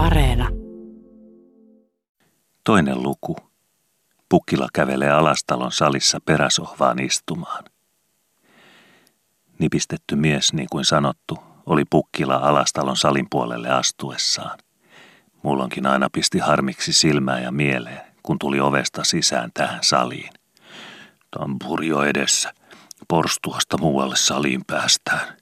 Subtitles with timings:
[0.00, 0.48] Areena.
[2.64, 3.36] Toinen luku.
[4.28, 7.64] Pukkila kävelee alastalon salissa peräsohvaan istumaan.
[9.58, 14.58] Nipistetty mies, niin kuin sanottu, oli Pukkila alastalon salin puolelle astuessaan.
[15.42, 20.30] Mullonkin aina pisti harmiksi silmää ja mieleen, kun tuli ovesta sisään tähän saliin.
[21.30, 22.52] Tampurio edessä.
[23.08, 25.36] Porstuasta muualle saliin päästään.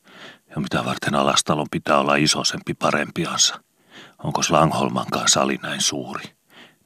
[0.50, 3.68] Ja mitä varten alastalon pitää olla isosempi parempiansa.
[4.25, 6.25] Onko Langholmankaan sali näin suuri?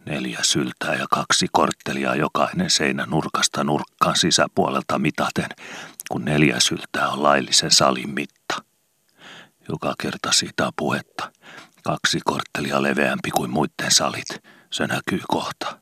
[0.07, 5.49] Neljä syltää ja kaksi korttelia jokainen seinä nurkasta nurkkaan sisäpuolelta mitaten,
[6.11, 8.65] kun neljä syltää on laillisen salin mitta.
[9.69, 11.33] Joka kerta siitä on puhetta.
[11.85, 14.29] Kaksi korttelia leveämpi kuin muiden salit.
[14.71, 15.79] Se näkyy kohta.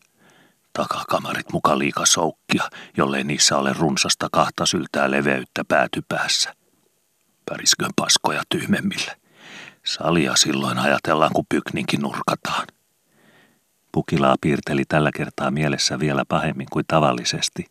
[0.72, 6.54] Takakamarit muka liika soukkia, jollei niissä ole runsasta kahta syltää leveyttä päätypäässä.
[7.44, 9.19] Päriskön paskoja tyhmemmille.
[9.90, 12.66] Salia silloin ajatellaan, kun pykninkin nurkataan.
[13.92, 17.66] Pukilaa piirteli tällä kertaa mielessä vielä pahemmin kuin tavallisesti,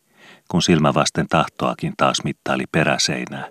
[0.52, 3.47] kun silmä vasten tahtoakin taas mittaili peräseinää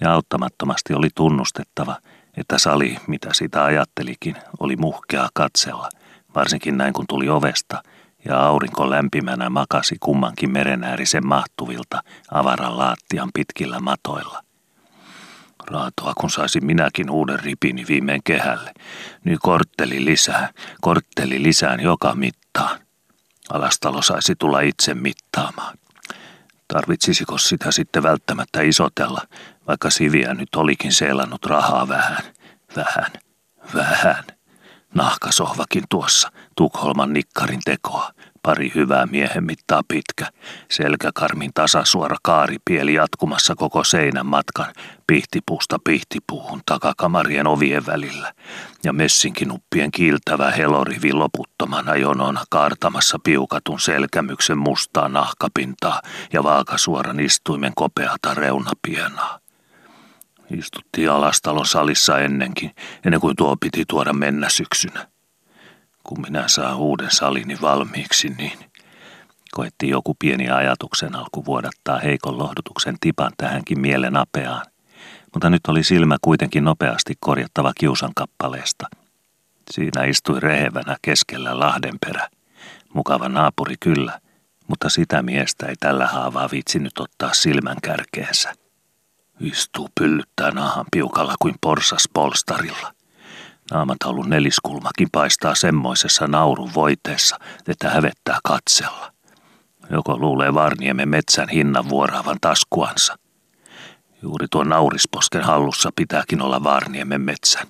[0.00, 1.96] ja auttamattomasti oli tunnustettava,
[2.36, 5.88] että sali, mitä sitä ajattelikin, oli muhkea katsella,
[6.34, 7.82] varsinkin näin kun tuli ovesta
[8.24, 14.42] ja aurinko lämpimänä makasi kummankin merenäärisen mahtuvilta avaran laattian pitkillä matoilla–
[15.66, 18.72] Raatoa, kun saisin minäkin uuden ripini viimein kehälle.
[19.24, 20.48] Nyt kortteli lisää,
[20.80, 22.80] kortteli lisään joka mittaan.
[23.50, 25.78] Alastalo saisi tulla itse mittaamaan.
[26.68, 29.22] Tarvitsisiko sitä sitten välttämättä isotella,
[29.68, 32.22] vaikka Siviä nyt olikin seilannut rahaa vähän,
[32.76, 33.12] vähän,
[33.74, 34.24] vähän.
[34.94, 38.10] Nahkasohvakin tuossa, Tukholman nikkarin tekoa.
[38.42, 40.26] Pari hyvää miehen mittaa pitkä.
[40.70, 44.72] Selkäkarmin tasasuora kaaripieli jatkumassa koko seinän matkan
[45.06, 48.32] pihtipuusta pihtipuuhun takakamarien ovien välillä.
[48.84, 58.34] Ja messinkinuppien kiiltävä helorivi loputtomana jonona kaartamassa piukatun selkämyksen mustaa nahkapintaa ja vaakasuoran istuimen kopeata
[58.34, 59.38] reunapienaa.
[60.50, 62.70] Istuttiin alastalon salissa ennenkin,
[63.04, 65.11] ennen kuin tuo piti tuoda mennä syksynä.
[66.04, 68.58] Kun minä saan uuden salini valmiiksi, niin
[69.52, 74.66] koetti joku pieni ajatuksen alku vuodattaa heikon lohdutuksen tipan tähänkin mielen apeaan.
[75.32, 78.86] Mutta nyt oli silmä kuitenkin nopeasti korjattava kiusan kappaleesta.
[79.70, 82.28] Siinä istui rehevänä keskellä Lahdenperä.
[82.94, 84.20] Mukava naapuri kyllä,
[84.68, 88.54] mutta sitä miestä ei tällä haavaa viitsinyt ottaa silmän kärkeensä.
[89.40, 92.94] Istuu pyllyttää naahan piukalla kuin porsas polstarilla.
[93.72, 97.38] Naamataulun neliskulmakin paistaa semmoisessa naurun voiteessa,
[97.68, 99.12] että hävettää katsella.
[99.90, 103.16] Joko luulee Varniemen metsän hinnan vuoraavan taskuansa.
[104.22, 107.66] Juuri tuon naurisposken hallussa pitääkin olla Varniemen metsän.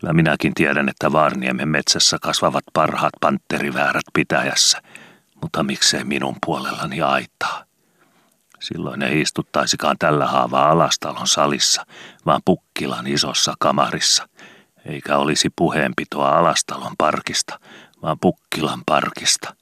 [0.00, 4.82] Kyllä minäkin tiedän, että Varniemen metsässä kasvavat parhaat pantteriväärät pitäjässä,
[5.42, 7.64] mutta miksei minun puolellani aitaa.
[8.60, 11.86] Silloin ei istuttaisikaan tällä haavaa alastalon salissa,
[12.26, 14.28] vaan Pukkilan isossa kamarissa–
[14.86, 17.60] eikä olisi puheenpitoa Alastalon parkista,
[18.02, 19.56] vaan Pukkilan parkista.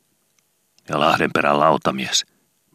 [0.88, 2.26] Ja Lahdenperän lautamies,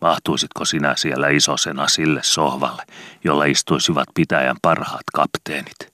[0.02, 2.84] mahtuisitko sinä siellä isosena sille sohvalle,
[3.24, 5.94] jolla istuisivat pitäjän parhaat kapteenit?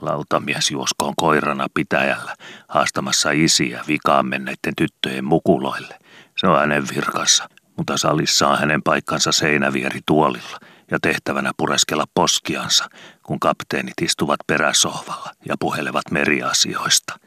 [0.00, 2.34] Lautamies juoskoon koirana pitäjällä,
[2.68, 5.98] haastamassa isiä vikaan menneiden tyttöjen mukuloille.
[6.36, 10.58] Se on hänen virkansa, mutta salissa on hänen paikkansa seinävieri tuolilla–
[10.90, 12.88] ja tehtävänä pureskella poskiansa,
[13.28, 17.18] kun kapteenit istuvat peräsohvalla ja puhelevat meriasioista,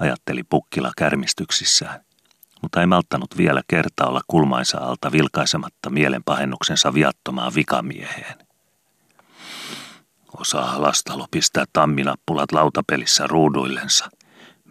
[0.00, 2.00] ajatteli Pukkila kärmistyksissään,
[2.62, 8.38] mutta ei malttanut vielä kertaa olla kulmaisa alta vilkaisematta mielenpahennuksensa viattomaan vikamieheen.
[10.36, 14.10] Osaa lastalo pistää tamminappulat lautapelissä ruuduillensa.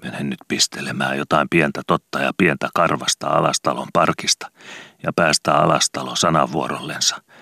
[0.03, 4.51] Menen nyt pistelemään jotain pientä totta ja pientä karvasta alastalon parkista
[5.03, 7.21] ja päästä alastalo sanavuorollensa–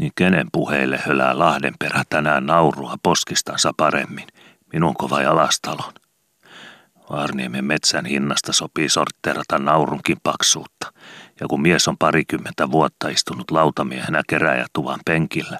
[0.00, 4.26] niin kenen puheille hölää Lahdenperä tänään naurua poskistansa paremmin,
[4.72, 5.92] minunko vai Alastalon?
[7.10, 10.92] Varniemen metsän hinnasta sopii sortterata naurunkin paksuutta,
[11.40, 15.58] ja kun mies on parikymmentä vuotta istunut lautamiehenä keräjätuvan penkillä,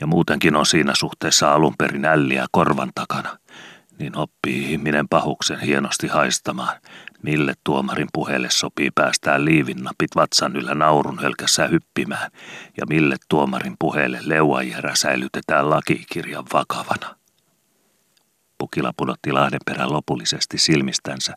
[0.00, 3.38] ja muutenkin on siinä suhteessa alun perin älliä korvan takana,
[3.98, 6.80] niin oppii ihminen pahuksen hienosti haistamaan,
[7.22, 12.30] mille tuomarin puheelle sopii päästää liivinnapit vatsan yllä naurun hölkässä hyppimään
[12.76, 17.16] ja mille tuomarin puheelle leuajärä säilytetään lakikirjan vakavana.
[18.58, 21.34] Pukila pudotti Lahdenperän lopullisesti silmistänsä,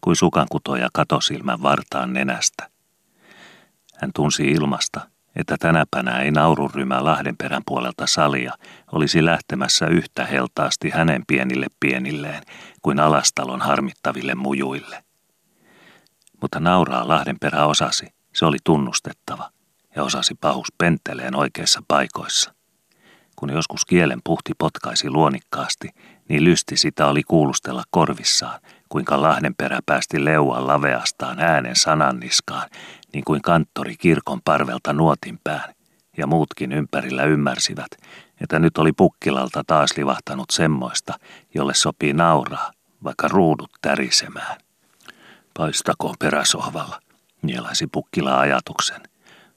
[0.00, 2.70] kuin sukankutoja katosilmän vartaan nenästä.
[4.00, 5.00] Hän tunsi ilmasta,
[5.38, 8.52] että tänäpänä ei naururymä Lahdenperän puolelta salia
[8.92, 12.42] olisi lähtemässä yhtä heltaasti hänen pienille pienilleen
[12.82, 15.04] kuin alastalon harmittaville mujuille.
[16.40, 19.50] Mutta nauraa Lahdenperä osasi, se oli tunnustettava,
[19.96, 22.54] ja osasi pahus penteleen oikeissa paikoissa.
[23.36, 25.88] Kun joskus kielen puhti potkaisi luonikkaasti,
[26.28, 32.70] niin lysti sitä oli kuulustella korvissaan, kuinka Lahdenperä päästi leuan laveastaan äänen sananniskaan,
[33.12, 35.74] niin kuin kanttori kirkon parvelta nuotinpään,
[36.16, 37.88] ja muutkin ympärillä ymmärsivät,
[38.40, 41.14] että nyt oli pukkilalta taas livahtanut semmoista,
[41.54, 42.72] jolle sopii nauraa,
[43.04, 44.56] vaikka ruudut tärisemään.
[45.54, 47.00] Paistakoon peräsohvalla,
[47.42, 49.00] nielaisi pukkila ajatuksen.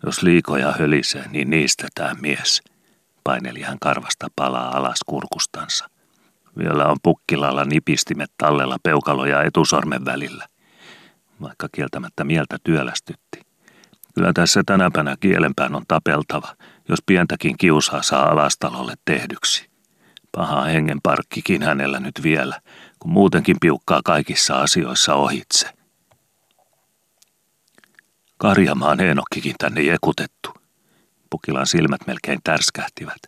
[0.05, 2.61] Jos liikoja hölisee, niin niistetään mies.
[3.23, 5.89] Paineli hän karvasta palaa alas kurkustansa.
[6.57, 10.47] Vielä on pukkilalla nipistimet tallella peukaloja etusormen välillä,
[11.41, 13.40] vaikka kieltämättä mieltä työlästytti.
[14.15, 16.55] Kyllä tässä tänäpänä kielenpään on tapeltava,
[16.89, 19.69] jos pientäkin kiusaa saa alastalolle tehdyksi.
[20.31, 22.61] Paha hengen parkkikin hänellä nyt vielä,
[22.99, 25.69] kun muutenkin piukkaa kaikissa asioissa ohitse.
[28.37, 30.53] Karjamaan Eenokkikin tänne jekutettu.
[31.29, 33.19] Pukilan silmät melkein tärskähtivät.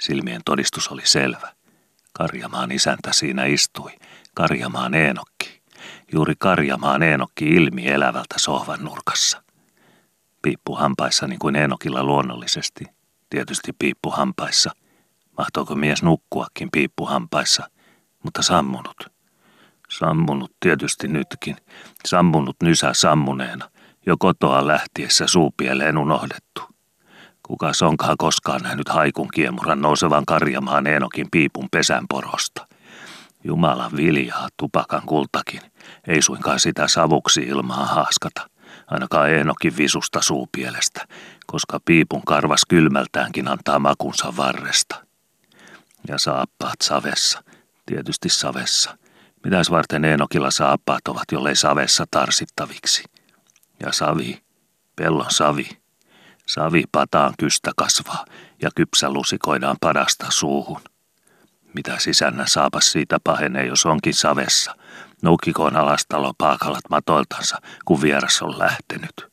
[0.00, 1.52] Silmien todistus oli selvä.
[2.12, 3.90] Karjamaan isäntä siinä istui.
[4.34, 5.62] Karjamaan Eenokki.
[6.12, 9.42] Juuri Karjamaan Eenokki ilmi elävältä sohvan nurkassa.
[10.42, 12.84] Piippu hampaissa niin kuin Eenokilla luonnollisesti.
[13.30, 14.70] Tietysti piippu hampaissa.
[15.38, 17.70] Mahtoiko mies nukkuakin piippu hampaissa,
[18.24, 19.12] mutta sammunut.
[19.88, 21.56] Sammunut tietysti nytkin.
[22.08, 23.70] Sammunut nysä sammuneena.
[24.06, 26.62] Jo kotoa lähtiessä suupieleen unohdettu.
[27.42, 32.66] Kuka onkaan koskaan nähnyt haikun kiemuran nousevan karjamaan Eenokin piipun pesänporosta?
[33.44, 35.60] Jumalan viljaa, tupakan kultakin.
[36.06, 38.51] Ei suinkaan sitä savuksi ilmaa haaskata.
[38.92, 41.06] Ainakaan Eenokin visusta suupielestä,
[41.46, 45.06] koska piipun karvas kylmältäänkin antaa makunsa varresta.
[46.08, 47.44] Ja saappaat savessa,
[47.86, 48.98] tietysti savessa.
[49.44, 53.04] Mitäs varten Eenokilla saappaat ovat, jollei savessa tarsittaviksi?
[53.80, 54.42] Ja savi,
[54.96, 55.82] pellon savi,
[56.46, 58.24] Savi pataan kystä kasvaa
[58.62, 60.80] ja kypsä lusikoidaan padasta suuhun.
[61.74, 64.74] Mitä sisännä saapas siitä pahenee, jos onkin savessa.
[65.22, 69.32] Nuukikoon alastalo paakalat matoiltansa, kun vieras on lähtenyt.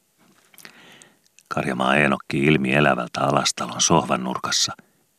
[1.47, 4.73] Karjamaa Eenokki ilmi elävältä alastalon sohvan nurkassa,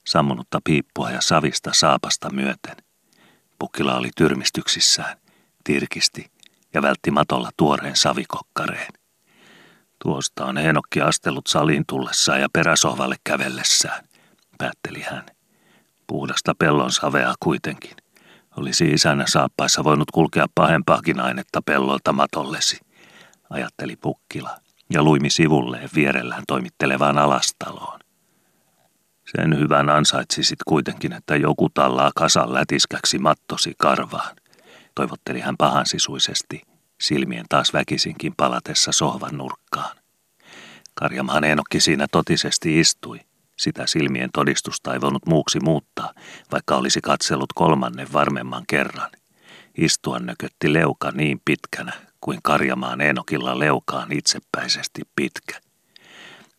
[0.07, 2.77] sammunutta piippua ja savista saapasta myöten.
[3.59, 5.17] Pukkila oli tyrmistyksissään,
[5.65, 6.31] tirkisti
[6.75, 8.93] ja vältti matolla tuoreen savikokkareen.
[10.03, 14.05] Tuosta on Heenokki astellut saliin tullessaan ja peräsohvalle kävellessään,
[14.59, 15.27] päätteli hän.
[16.07, 17.97] Puhdasta pellon savea kuitenkin.
[18.57, 22.81] Olisi isänä saappaissa voinut kulkea pahempaakin ainetta pellolta matollesi,
[23.51, 24.57] ajatteli Pukkila
[24.91, 28.01] ja luimi sivulleen vierellään toimittelevaan alastaloon.
[29.37, 34.37] Sen hyvän ansaitsisit kuitenkin, että joku tallaa kasan lätiskäksi mattosi karvaan,
[34.95, 36.63] toivotteli hän pahansisuisesti
[37.01, 39.97] silmien taas väkisinkin palatessa sohvan nurkkaan.
[40.95, 43.21] Karjamaan Eenokki siinä totisesti istui.
[43.61, 46.13] Sitä silmien todistusta ei voinut muuksi muuttaa,
[46.53, 49.11] vaikka olisi katsellut kolmannen varmemman kerran.
[49.79, 55.61] Istua nökötti leuka niin pitkänä, kuin Karjamaan Eenokilla leukaan itsepäisesti pitkä.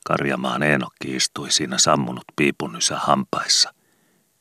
[0.06, 3.74] Karjamaan Eenokki istui siinä sammunut piipunysä hampaissa.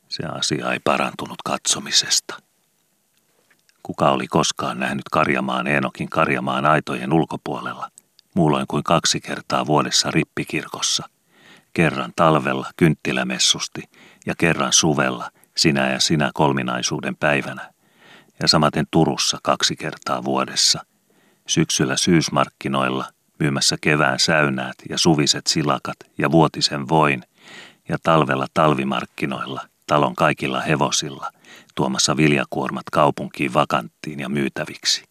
[0.09, 2.37] Se asia ei parantunut katsomisesta.
[3.83, 7.89] Kuka oli koskaan nähnyt Karjamaan Eenokin Karjamaan aitojen ulkopuolella,
[8.35, 11.09] muulloin kuin kaksi kertaa vuodessa rippikirkossa.
[11.73, 13.81] Kerran talvella kynttilämessusti
[14.25, 17.73] ja kerran suvella sinä ja sinä kolminaisuuden päivänä.
[18.41, 20.85] Ja samaten Turussa kaksi kertaa vuodessa.
[21.47, 23.05] Syksyllä syysmarkkinoilla
[23.39, 27.23] myymässä kevään säynäät ja suviset silakat ja vuotisen voin
[27.89, 31.31] ja talvella talvimarkkinoilla talon kaikilla hevosilla–
[31.75, 35.03] tuomassa viljakuormat kaupunkiin vakanttiin ja myytäviksi.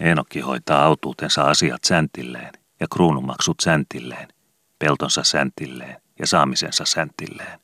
[0.00, 4.28] Eenokki hoitaa autuutensa asiat säntilleen ja kruunumaksut säntilleen,
[4.78, 7.60] peltonsa säntilleen ja saamisensa säntilleen.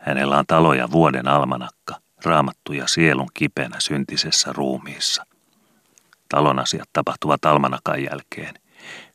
[0.00, 5.26] Hänellä on taloja vuoden almanakka, raamattuja sielun kipenä syntisessä ruumiissa.
[6.28, 8.54] Talon asiat tapahtuvat almanakan jälkeen,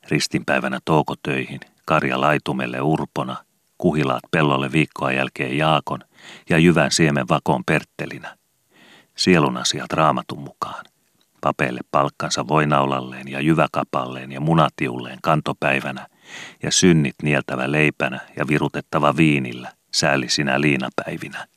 [0.09, 3.35] ristinpäivänä toukotöihin, karja laitumelle urpona,
[3.77, 5.99] kuhilaat pellolle viikkoa jälkeen Jaakon–
[6.49, 8.37] ja jyvän siemen vakoon perttelinä.
[9.15, 10.85] Sielun asiat raamatun mukaan.
[11.41, 16.07] Papeille palkkansa voinaulalleen ja jyväkapalleen ja munatiulleen kantopäivänä
[16.63, 21.48] ja synnit nieltävä leipänä ja virutettava viinillä säällisinä liinapäivinä.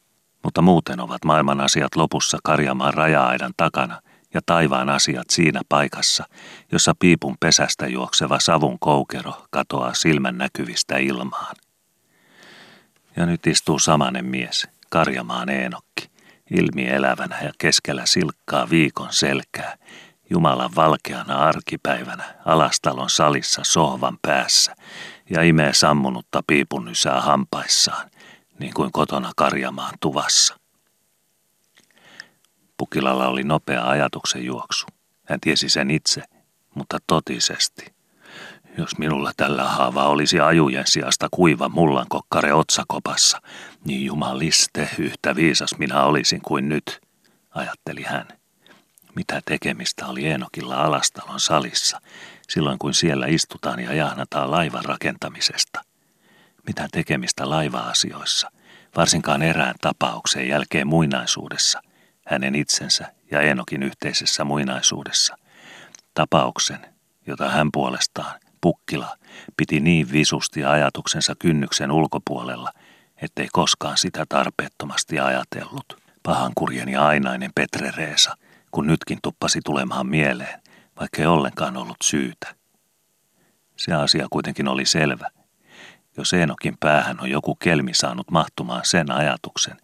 [0.45, 4.03] Mutta muuten ovat maailman asiat lopussa Karjamaan raja-aidan takana
[4.35, 6.25] ja taivaan asiat siinä paikassa,
[6.73, 11.57] jossa piipun pesästä juokseva savun koukero katoaa silmän näkyvistä ilmaan.
[13.17, 16.11] Ja nyt istuu samanen mies, Karjamaan Eenokki,
[16.51, 19.77] ilmi elävänä ja keskellä silkkaa viikon selkää,
[20.31, 24.75] Jumalan valkeana arkipäivänä alastalon salissa sohvan päässä
[25.31, 28.11] ja imee sammunutta piipunysää hampaissaan,
[28.59, 30.59] niin kuin kotona Karjamaan tuvassa.
[32.77, 34.87] Pukilalla oli nopea ajatuksen juoksu.
[35.25, 36.23] Hän tiesi sen itse,
[36.75, 37.95] mutta totisesti.
[38.79, 43.41] Jos minulla tällä haavaa olisi ajujen sijasta kuiva mullankokkare otsakopassa,
[43.85, 47.01] niin jumaliste yhtä viisas minä olisin kuin nyt,
[47.51, 48.38] ajatteli hän.
[49.19, 52.01] Mitä tekemistä oli Eenokilla Alastalon salissa,
[52.49, 55.81] silloin kun siellä istutaan ja jahnataan laivan rakentamisesta?
[56.67, 58.51] Mitä tekemistä laiva-asioissa,
[58.97, 61.83] varsinkaan erään tapauksen jälkeen muinaisuudessa,
[62.27, 65.39] hänen itsensä ja Eenokin yhteisessä muinaisuudessa?
[66.15, 66.87] Tapauksen,
[67.27, 69.17] jota hän puolestaan, Pukkila,
[69.57, 72.73] piti niin visusti ajatuksensa kynnyksen ulkopuolella,
[73.23, 76.03] ettei koskaan sitä tarpeettomasti ajatellut.
[76.23, 78.37] Pahankurjen ja ainainen Petre Reesa–
[78.71, 80.61] kun nytkin tuppasi tulemaan mieleen,
[81.01, 82.55] vaikka ei ollenkaan ollut syytä.
[83.77, 85.31] Se asia kuitenkin oli selvä.
[86.17, 89.77] Jos Eenokin päähän on joku kelmi saanut mahtumaan sen ajatuksen,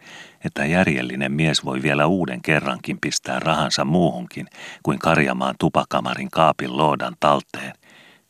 [0.44, 4.46] että järjellinen mies voi vielä uuden kerrankin pistää rahansa muuhunkin
[4.82, 7.72] kuin karjamaan tupakamarin kaapin loodan talteen,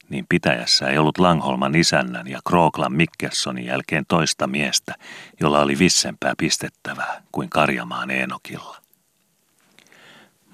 [0.08, 4.94] niin pitäjässä ei ollut Langholman isännän ja Krooklan Mikkelsonin jälkeen toista miestä,
[5.40, 8.83] jolla oli vissempää pistettävää kuin karjamaan Eenokilla.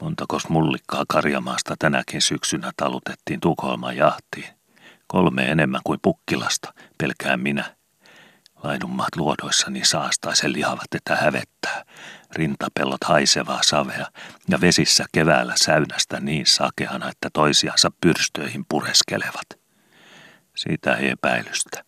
[0.00, 4.54] Montakos mullikkaa Karjamaasta tänäkin syksynä talutettiin Tukholman jahtiin.
[5.06, 7.76] Kolme enemmän kuin Pukkilasta, pelkään minä.
[8.62, 11.84] Laidunmaat luodoissani saastaisen lihavat, että hävettää.
[12.32, 14.06] Rintapellot haisevaa savea
[14.48, 19.46] ja vesissä keväällä säynästä niin sakeana, että toisiansa pyrstöihin pureskelevat.
[20.56, 21.84] Siitä ei epäilystä.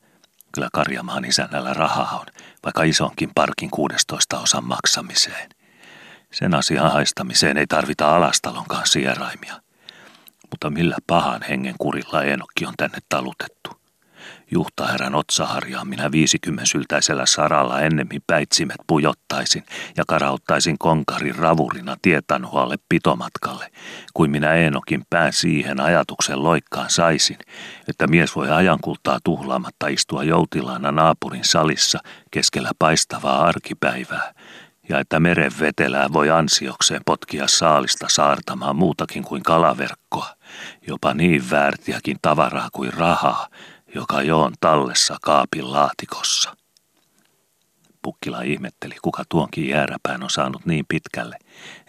[0.54, 2.26] Kyllä Karjamaan isännällä rahaa on,
[2.64, 5.48] vaikka isonkin parkin 16 osan maksamiseen–
[6.32, 9.54] sen asian haistamiseen ei tarvita alastalonkaan sieraimia.
[10.50, 13.82] Mutta millä pahan hengen kurilla Enokki on tänne talutettu?
[14.50, 19.64] Juhtaherran otsaharjaan minä viisikymmen-syltäisellä saralla ennemmin päitsimet pujottaisin
[19.96, 23.70] ja karauttaisin konkarin ravurina tietanhualle pitomatkalle,
[24.14, 27.38] kuin minä Eenokin pään siihen ajatuksen loikkaan saisin,
[27.88, 31.98] että mies voi ajankultaa tuhlaamatta istua joutilaana naapurin salissa
[32.30, 34.32] keskellä paistavaa arkipäivää,
[34.92, 40.26] ja että meren vetelää voi ansiokseen potkia saalista saartamaan muutakin kuin kalaverkkoa,
[40.88, 43.48] jopa niin väärtiäkin tavaraa kuin rahaa,
[43.94, 46.56] joka jo on tallessa kaapin laatikossa.
[48.02, 51.36] Pukkila ihmetteli, kuka tuonkin jääräpään on saanut niin pitkälle,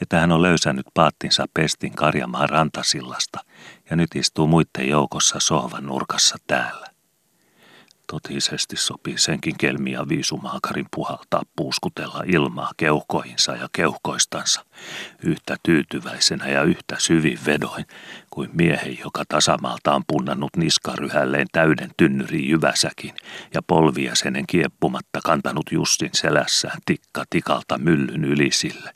[0.02, 3.40] että hän on löysännyt paattinsa pestin Karjamaan rantasillasta
[3.90, 6.93] ja nyt istuu muiden joukossa sohvan nurkassa täällä.
[8.14, 14.66] Totisesti sopii senkin kelmiä viisumaakarin puhaltaa puuskutella ilmaa keuhkoihinsa ja keuhkoistansa,
[15.24, 17.86] yhtä tyytyväisenä ja yhtä syvin vedoin
[18.30, 23.14] kuin miehen, joka tasamalta on punnannut niskaryhälleen täyden tynnyrin jyväsäkin
[23.54, 28.94] ja polviasenen kieppumatta kantanut Justin selässään tikka tikalta myllyn ylisille,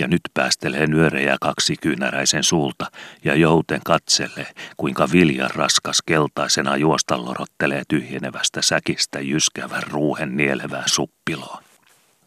[0.00, 1.36] ja nyt päästelee nyörejä
[1.80, 2.86] kyynäräisen suulta
[3.24, 11.62] ja jouten katselee, kuinka viljan raskas keltaisena juostallorottelee tyhjenevästä säkistä jyskävän ruuhen nielevään suppiloon.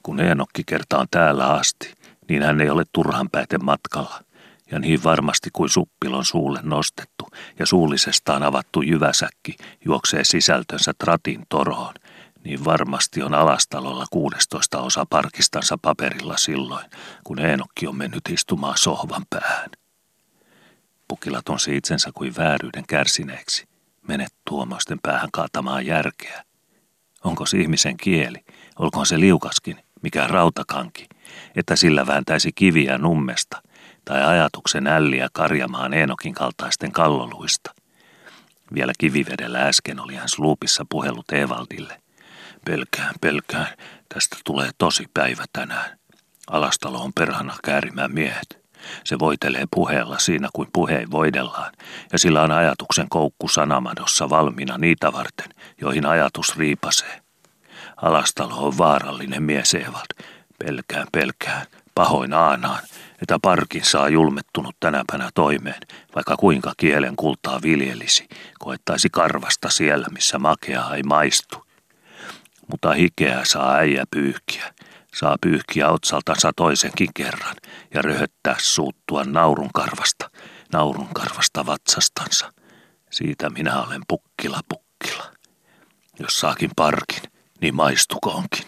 [0.04, 1.94] Kun Eenokki kertaan täällä asti,
[2.30, 4.24] niin hän ei ole turhan pääten matkalla,
[4.72, 7.28] ja niin varmasti kuin suppilon suulle nostettu
[7.60, 11.94] ja suullisestaan avattu jyväsäkki juoksee sisältönsä tratin toroon,
[12.44, 16.86] niin varmasti on alastalolla 16 osa parkistansa paperilla silloin,
[17.24, 19.70] kun Eenokki on mennyt istumaan sohvan päähän.
[21.08, 23.68] Pukila tonsi itsensä kuin vääryyden kärsineeksi.
[24.08, 26.44] Menet tuomoisten päähän kaatamaan järkeä.
[27.24, 28.46] Onko se ihmisen kieli,
[28.80, 31.08] olkoon se liukaskin, mikä rautakanki,
[31.56, 33.62] että sillä vääntäisi kiviä nummesta,
[34.06, 37.74] tai ajatuksen älliä karjamaan Eenokin kaltaisten kalloluista.
[38.74, 42.03] Vielä kivivedellä äsken oli hän sluupissa puhellut Evaldille.
[42.66, 43.68] Pelkään, pelkään.
[44.14, 45.98] Tästä tulee tosi päivä tänään.
[46.48, 48.64] Alastalo on perhana käärimään miehet.
[49.04, 51.72] Se voitelee puheella siinä kuin puheen voidellaan,
[52.12, 55.50] ja sillä on ajatuksen koukku sanamadossa valmiina niitä varten,
[55.82, 57.22] joihin ajatus riipasee.
[57.98, 60.26] Alastalo on vaarallinen mies Evald.
[60.60, 61.66] Pelkään, pelkään,
[61.96, 62.84] pahoin aanaan,
[63.22, 65.82] että parkin saa julmettunut tänäpänä toimeen,
[66.16, 68.28] vaikka kuinka kielen kultaa viljelisi,
[68.60, 71.64] koettaisi karvasta siellä, missä makea ei maistu
[72.74, 74.74] mutta hikeä saa äijä pyyhkiä.
[75.14, 77.56] Saa pyyhkiä otsaltansa toisenkin kerran
[77.94, 79.70] ja röhöttää suuttua naurun
[81.14, 82.54] karvasta, vatsastansa.
[83.12, 85.24] Siitä minä olen pukkila pukkila.
[86.20, 87.22] Jos saakin parkin,
[87.62, 88.66] niin maistukoonkin.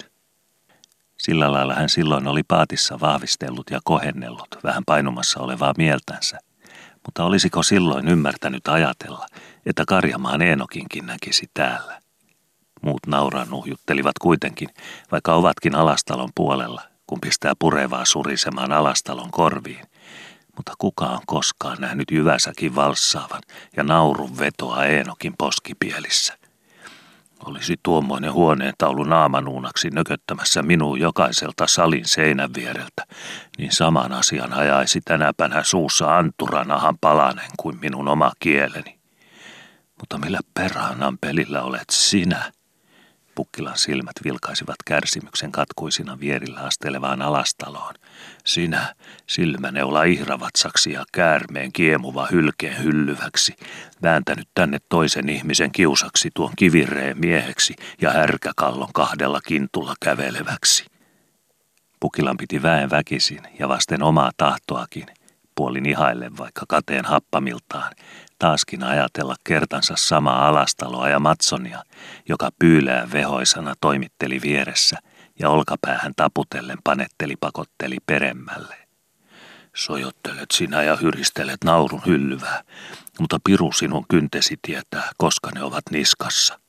[1.18, 6.40] Sillä lailla hän silloin oli paatissa vahvistellut ja kohennellut vähän painumassa olevaa mieltänsä.
[7.06, 9.28] Mutta olisiko silloin ymmärtänyt ajatella,
[9.66, 12.05] että Karjamaan Eenokinkin näkisi täällä?
[12.82, 14.70] Muut nauranuhjuttelivat kuitenkin,
[15.12, 19.86] vaikka ovatkin alastalon puolella, kun pistää purevaa surisemaan alastalon korviin.
[20.56, 23.42] Mutta kuka on koskaan nähnyt jyväsäkin valssaavan
[23.78, 26.38] ja naurun vetoa Eenokin poskipielissä?
[27.46, 33.06] Olisi tuommoinen huoneen taulu naamanuunaksi nököttämässä minun jokaiselta salin seinän viereltä,
[33.58, 39.00] niin saman asian hajaisi tänäpänä suussa anturanahan palanen kuin minun oma kieleni.
[40.00, 42.52] Mutta millä perhaanan pelillä olet sinä?
[43.36, 47.94] Pukkilan silmät vilkaisivat kärsimyksen katkuisina vierillä astelevaan alastaloon.
[48.46, 48.96] Sinä,
[49.28, 53.56] silmäneula ihravatsaksi ja käärmeen kiemuva hylkeen hyllyväksi,
[54.02, 60.86] vääntänyt tänne toisen ihmisen kiusaksi tuon kivireen mieheksi ja härkäkallon kahdella kintulla käveleväksi.
[62.00, 65.06] Pukilan piti väen väkisin ja vasten omaa tahtoakin,
[65.56, 67.94] puolin ihaille vaikka kateen happamiltaan,
[68.40, 71.84] taaskin ajatella kertansa samaa alastaloa ja Matsonia,
[72.30, 74.98] joka pyylää vehoisana toimitteli vieressä
[75.40, 78.76] ja olkapäähän taputellen panetteli pakotteli peremmälle.
[79.76, 82.64] Sojottelet sinä ja hyristelet naurun hyllyvää,
[83.20, 86.60] mutta piru sinun kyntesi tietää, koska ne ovat niskassa.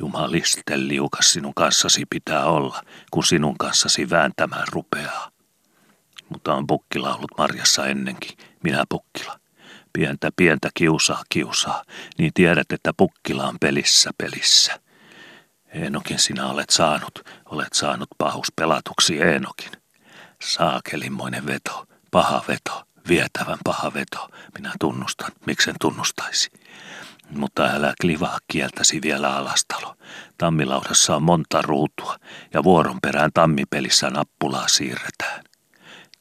[0.00, 5.30] Jumaliste liukas sinun kanssasi pitää olla, kun sinun kanssasi vääntämään rupeaa.
[6.28, 9.43] Mutta on pukkila ollut marjassa ennenkin, minä pukkila.
[9.98, 11.82] Pientä pientä kiusaa kiusaa,
[12.18, 14.80] niin tiedät, että pukkila on pelissä pelissä.
[15.68, 19.72] Eenokin sinä olet saanut, olet saanut pahus pelatuksi Eenokin.
[20.42, 24.28] Saakelimmoinen veto, paha veto, vietävän paha veto.
[24.58, 26.50] Minä tunnustan, miksen tunnustaisi.
[27.30, 29.96] Mutta älä klivaa kieltäsi vielä alastalo.
[30.38, 32.16] Tammilaudassa on monta ruutua
[32.54, 35.44] ja vuoron perään tammipelissä nappulaa siirretään.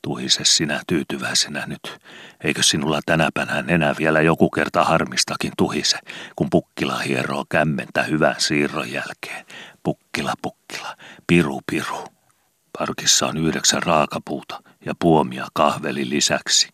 [0.03, 1.97] Tuhise sinä tyytyväisenä nyt.
[2.43, 5.97] Eikö sinulla tänäpänä enää vielä joku kerta harmistakin tuhise,
[6.35, 9.45] kun pukkila hieroo kämmentä hyvän siirron jälkeen.
[9.83, 10.95] Pukkila, pukkila,
[11.27, 12.03] piru, piru.
[12.79, 16.69] Parkissa on yhdeksän raakapuuta ja puomia kahveli lisäksi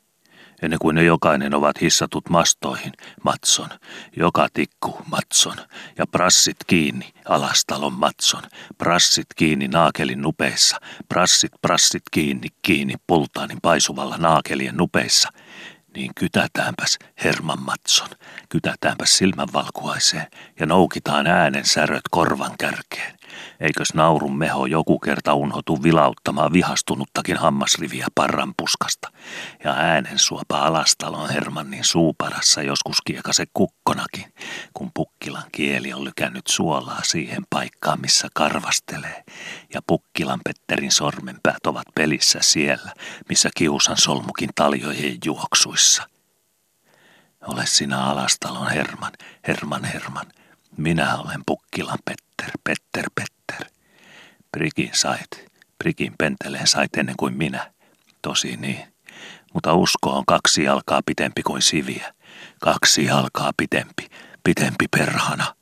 [0.62, 2.94] ennen kuin ne jokainen ovat hissatut mastoihin,
[3.24, 3.70] matson,
[4.16, 5.58] joka tikku, matson,
[5.98, 8.44] ja prassit kiinni, alastalon matson,
[8.78, 10.78] prassit kiinni naakelin nupeissa,
[11.10, 15.30] prassit prassit kiinni, kiinni pultaanin paisuvalla naakelien nupeissa,
[15.96, 18.10] niin kytätäänpäs Herman Matson,
[18.50, 20.28] kytätäänpäs silmänvalkuaiseen
[20.60, 23.19] ja noukitaan äänen säröt korvan kärkeen.
[23.60, 29.12] Eikös naurun meho joku kerta unhotu vilauttamaan vihastunuttakin hammasriviä parran puskasta.
[29.64, 34.34] Ja äänen suopa alastalon Hermannin suuparassa joskus kiekase kukkonakin,
[34.74, 39.24] kun pukkilan kieli on lykännyt suolaa siihen paikkaan, missä karvastelee.
[39.74, 42.94] Ja pukkilan Petterin sormenpäät ovat pelissä siellä,
[43.30, 46.10] missä kiusan solmukin taljojen juoksuissa.
[47.48, 49.12] Ole sinä alastalon Herman,
[49.48, 50.26] Herman, Herman.
[50.80, 53.68] Minä olen pukkilan Petter, Petter, Petter.
[54.52, 55.46] Prikin sait,
[55.80, 57.72] prikin penteleen sait ennen kuin minä.
[58.22, 58.94] Tosi niin.
[59.54, 62.14] Mutta usko on kaksi jalkaa pitempi kuin siviä.
[62.62, 64.10] Kaksi jalkaa pitempi,
[64.44, 65.56] pitempi perhana.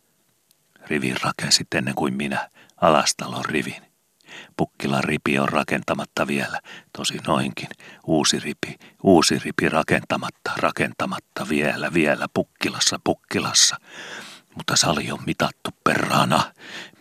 [0.87, 2.49] Rivin rakensit ennen kuin minä,
[2.81, 3.81] alastalon rivin.
[4.57, 6.59] Pukkilan ripi on rakentamatta vielä,
[6.97, 7.69] tosi noinkin.
[8.07, 13.77] Uusi ripi, uusi ripi rakentamatta, rakentamatta vielä, vielä, Pukkilassa, Pukkilassa.
[14.57, 16.53] Mutta sali on mitattu perrana,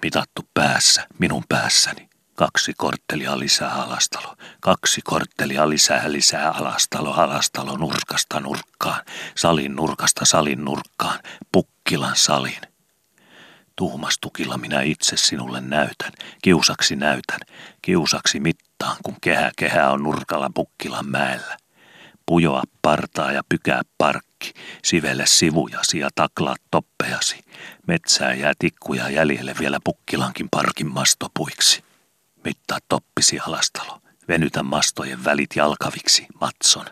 [0.02, 2.08] mitattu päässä, minun päässäni.
[2.34, 10.64] Kaksi korttelia lisää alastalo, kaksi korttelia lisää lisää alastalo, alastalo nurkasta nurkkaan, salin nurkasta salin
[10.64, 11.18] nurkkaan,
[11.52, 12.60] Pukkilan salin.
[13.76, 17.40] Tuhmastukilla minä itse sinulle näytän, kiusaksi näytän,
[17.82, 21.56] kiusaksi mittaan, kun kehä kehä on nurkalla Pukkilan mäellä.
[22.26, 24.52] Pujoa partaa ja pykää parkki,
[24.84, 27.45] sivelle sivujasi ja taklaa toppejasi.
[27.86, 31.84] Metsää jää tikkuja jäljelle vielä Pukkilankin parkin mastopuiksi.
[32.44, 36.86] Mittaa toppisi alastalo, venytä mastojen välit jalkaviksi, matson.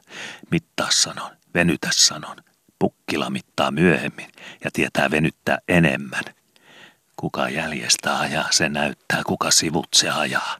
[0.50, 2.36] Mittaa sanon, venytä sanon.
[2.78, 4.28] Pukkila mittaa myöhemmin
[4.64, 6.24] ja tietää venyttää enemmän.
[7.16, 10.56] Kuka jäljestä ajaa, se näyttää, kuka sivut se ajaa.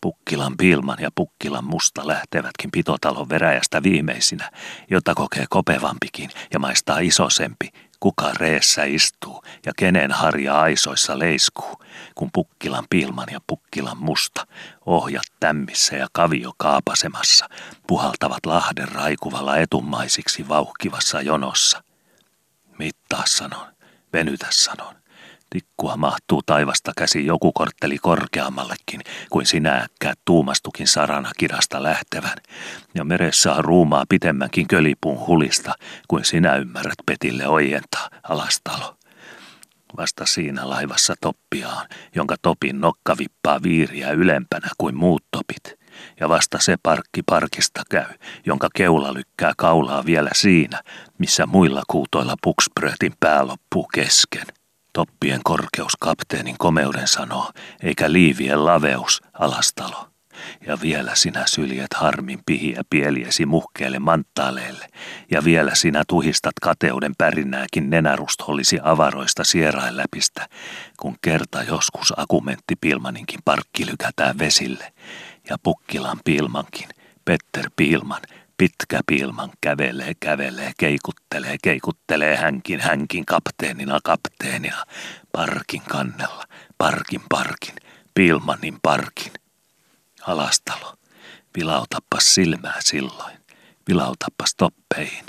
[0.00, 4.50] Pukkilan Pilman ja Pukkilan Musta lähtevätkin pitotalon veräjästä viimeisinä,
[4.90, 11.82] jota kokee kopevampikin ja maistaa isosempi, kuka reessä istuu ja kenen harja aisoissa leiskuu,
[12.14, 14.46] kun Pukkilan Pilman ja Pukkilan Musta,
[14.86, 17.48] ohjat tämmissä ja kavio kaapasemassa,
[17.86, 21.82] puhaltavat lahden raikuvalla etumaisiksi vauhkivassa jonossa.
[22.78, 23.66] Mittaa sanon,
[24.12, 25.01] venytä sanon.
[25.52, 32.36] Tikkua mahtuu taivasta käsi joku kortteli korkeammallekin, kuin sinä äkkää tuumastukin sarana kirasta lähtevän,
[32.94, 35.74] ja meressä on ruumaa pitemmänkin kölipuun hulista,
[36.08, 38.96] kuin sinä ymmärrät petille ojentaa, alastalo.
[39.96, 45.80] Vasta siinä laivassa toppiaan, jonka topin nokka vippaa viiriä ylempänä kuin muut topit,
[46.20, 48.14] ja vasta se parkki parkista käy,
[48.46, 50.82] jonka keula lykkää kaulaa vielä siinä,
[51.18, 54.46] missä muilla kuutoilla pukspröötin pää loppuu kesken.
[54.92, 57.50] Toppien korkeus kapteenin komeuden sanoo,
[57.82, 60.08] eikä liivien laveus, alastalo.
[60.66, 64.86] Ja vielä sinä syljet harmin pihiä pieliesi muhkeelle manttaaleelle,
[65.30, 70.48] ja vielä sinä tuhistat kateuden pärinääkin nenärustollisi avaroista sierain läpistä,
[71.00, 74.92] kun kerta joskus akumentti Pilmaninkin parkki lykätään vesille,
[75.50, 76.88] ja Pukkilan Pilmankin,
[77.24, 78.22] Petter Pilman,
[78.58, 84.84] Pitkä Pilman kävelee, kävelee, keikuttelee, keikuttelee hänkin, hänkin kapteenina, kapteenina.
[85.32, 86.44] Parkin kannella,
[86.78, 87.74] parkin, parkin,
[88.14, 89.32] Pilmanin parkin.
[90.26, 90.94] Alastalo,
[91.58, 93.36] vilautappas silmää silloin,
[93.88, 95.24] vilautappas toppeihin.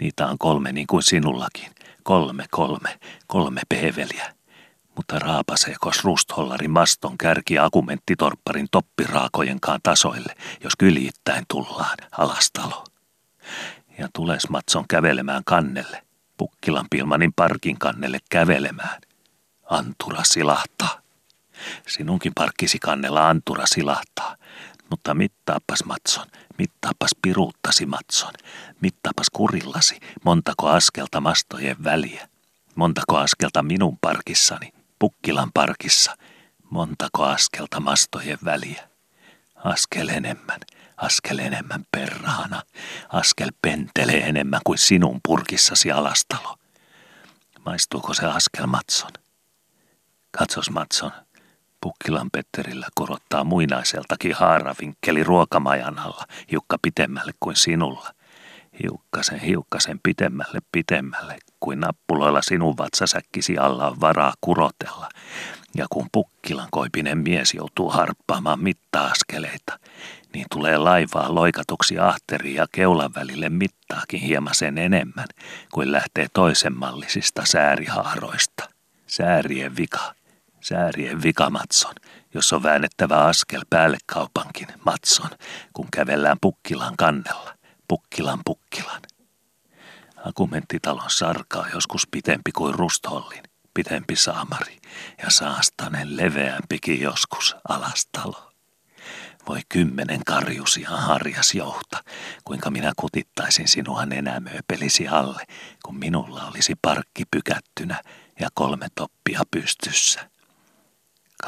[0.00, 1.70] Niitä on kolme niin kuin sinullakin,
[2.02, 4.39] kolme, kolme, kolme pehveliä
[4.96, 12.84] mutta raapaseekos rusthollarin maston kärki akumenttitorpparin toppiraakojenkaan tasoille, jos kyljittäin tullaan, alastalo.
[13.98, 16.02] Ja tules Matson kävelemään kannelle,
[16.36, 19.00] Pukkilan Pilmanin parkin kannelle kävelemään.
[19.70, 21.00] Antura silahtaa.
[21.88, 24.36] Sinunkin parkkisi kannella Antura silahtaa,
[24.90, 26.26] mutta mittaappas Matson,
[26.58, 28.32] mittaappas piruuttasi Matson,
[28.80, 32.28] mittaappas kurillasi, montako askelta mastojen väliä,
[32.74, 36.16] montako askelta minun parkissani, Pukkilan parkissa
[36.70, 38.88] montako askelta mastojen väliä.
[39.54, 40.60] Askel enemmän,
[40.96, 42.62] askel enemmän perraana,
[43.08, 46.56] askel pentelee enemmän kuin sinun purkissasi alastalo.
[47.66, 49.10] Maistuuko se askel Matson?
[50.38, 51.12] Katsos Matson,
[51.80, 58.14] Pukkilan Petterillä korottaa muinaiseltakin haaravinkkeli ruokamajan alla, hiukka pitemmälle kuin sinulla.
[58.82, 65.08] Hiukkasen, hiukkasen pitemmälle, pitemmälle, kuin nappuloilla sinun vatsasäkkisi alla on varaa kurotella.
[65.74, 69.78] Ja kun pukkilan koipinen mies joutuu harppaamaan mitta-askeleita,
[70.34, 75.26] niin tulee laivaa loikatuksi ahteriin ja keulan välille mittaakin hieman sen enemmän
[75.74, 78.68] kuin lähtee toisen mallisista säärihaaroista.
[79.06, 80.14] Säärien vika,
[80.60, 81.94] säärien vika Matson,
[82.34, 85.30] jos on väännettävä askel päälle kaupankin Matson,
[85.72, 87.59] kun kävellään pukkilan kannella.
[87.90, 89.02] Pukkilan pukkilan.
[90.24, 93.42] Akumenttitalon sarkaa joskus pitempi kuin rusthollin,
[93.74, 94.78] pitempi saamari
[95.22, 98.52] ja saastanen leveämpikin joskus alastalo.
[99.48, 102.04] Voi kymmenen karjusia harjas jouta,
[102.44, 105.44] kuinka minä kutittaisin sinua nenämööpelisi alle,
[105.84, 108.02] kun minulla olisi parkki pykättynä
[108.40, 110.30] ja kolme toppia pystyssä.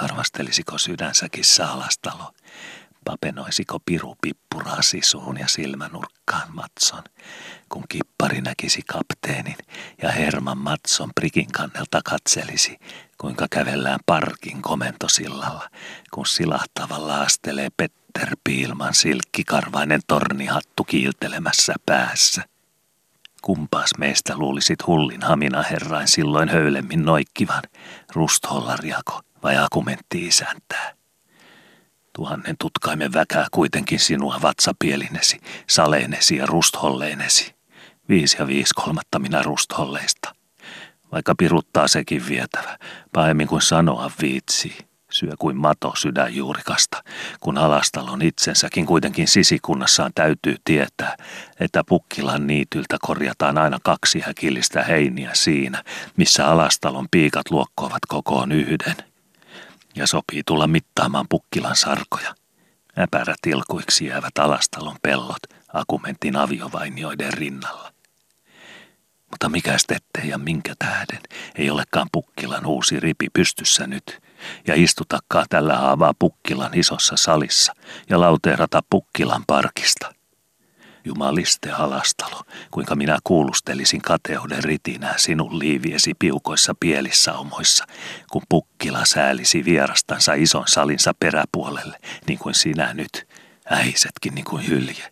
[0.00, 1.44] Karvastelisiko sydänsäkin
[3.06, 7.04] alastalo, Papenoisiko piru pippuraa sisuun ja silmänurkkaan Matson,
[7.68, 9.56] kun kippari näkisi kapteenin
[10.02, 12.78] ja Herman Matson prikin kannelta katselisi,
[13.18, 15.68] kuinka kävellään parkin komentosillalla,
[16.10, 22.42] kun silahtavalla astelee Petter Piilman silkkikarvainen tornihattu kiiltelemässä päässä.
[23.42, 27.62] Kumpaas meistä luulisit hullin hamina herrain silloin höylemmin noikkivan,
[28.14, 31.01] rusthollariako vai akumentti isäntää?
[32.16, 37.54] Tuhannen tutkaimen väkää kuitenkin sinua vatsapielinesi, saleenesi ja rustholleenesi.
[38.08, 40.34] Viisi ja viisi kolmatta minä rustholleista.
[41.12, 42.78] Vaikka piruttaa sekin vietävä,
[43.12, 44.78] pahemmin kuin sanoa viitsi.
[45.10, 47.02] Syö kuin mato sydänjuurikasta,
[47.40, 51.16] kun alastalon itsensäkin kuitenkin sisikunnassaan täytyy tietää,
[51.60, 55.84] että Pukkilan niityltä korjataan aina kaksi häkillistä heiniä siinä,
[56.16, 58.96] missä alastalon piikat luokkoavat kokoon yhden–
[59.94, 62.34] ja sopii tulla mittaamaan Pukkilan sarkoja.
[62.98, 67.92] Äpärätilkuiksi jäävät alastalon pellot akumentin aviovainioiden rinnalla.
[69.30, 71.20] Mutta mikä ettei ja minkä tähden
[71.54, 74.22] ei olekaan Pukkilan uusi ripi pystyssä nyt,
[74.66, 77.74] ja istutakkaa tällä haavaa Pukkilan isossa salissa
[78.10, 80.14] ja lauteerata Pukkilan parkista–
[81.04, 87.84] Jumaliste alastalo, kuinka minä kuulustelisin kateuden ritinää sinun liiviesi piukoissa pielissä omoissa,
[88.32, 93.28] kun pukkila säälisi vierastansa ison salinsa peräpuolelle, niin kuin sinä nyt,
[93.70, 95.10] äisetkin niin kuin hylje,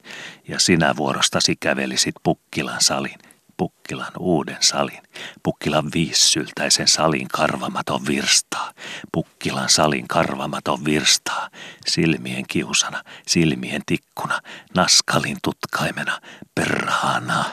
[0.48, 3.18] ja sinä vuorostasi kävelisit pukkilan salin,
[3.60, 5.02] Pukkilan uuden salin,
[5.42, 8.72] Pukkilan viissyltäisen salin karvamaton virstaa,
[9.12, 11.50] Pukkilan salin karvamaton virstaa,
[11.86, 14.40] silmien kiusana, silmien tikkuna,
[14.74, 16.20] naskalin tutkaimena,
[16.54, 17.44] perhana.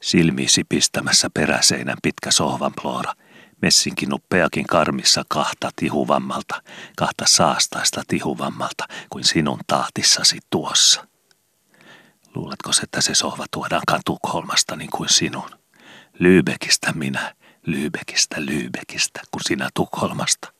[0.00, 3.14] Silmiisi pistämässä peräseinän pitkä sohvanploora,
[3.62, 6.62] messinkin nuppeakin karmissa kahta tihuvammalta,
[6.96, 11.09] kahta saastaista tihuvammalta kuin sinun tahtissasi tuossa.
[12.34, 15.50] Luuletko, että se sohva tuodaankaan Tukholmasta niin kuin sinun?
[16.18, 17.34] Lybekistä minä,
[17.66, 20.52] Lybekistä, Lybekistä, kun sinä Tukholmasta.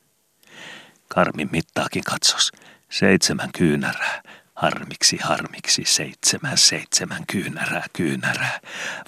[1.08, 2.52] Karmin mittaakin katsos,
[2.90, 4.22] seitsemän kyynärää,
[4.54, 8.60] harmiksi, harmiksi, seitsemän, seitsemän kyynärää, kyynärää,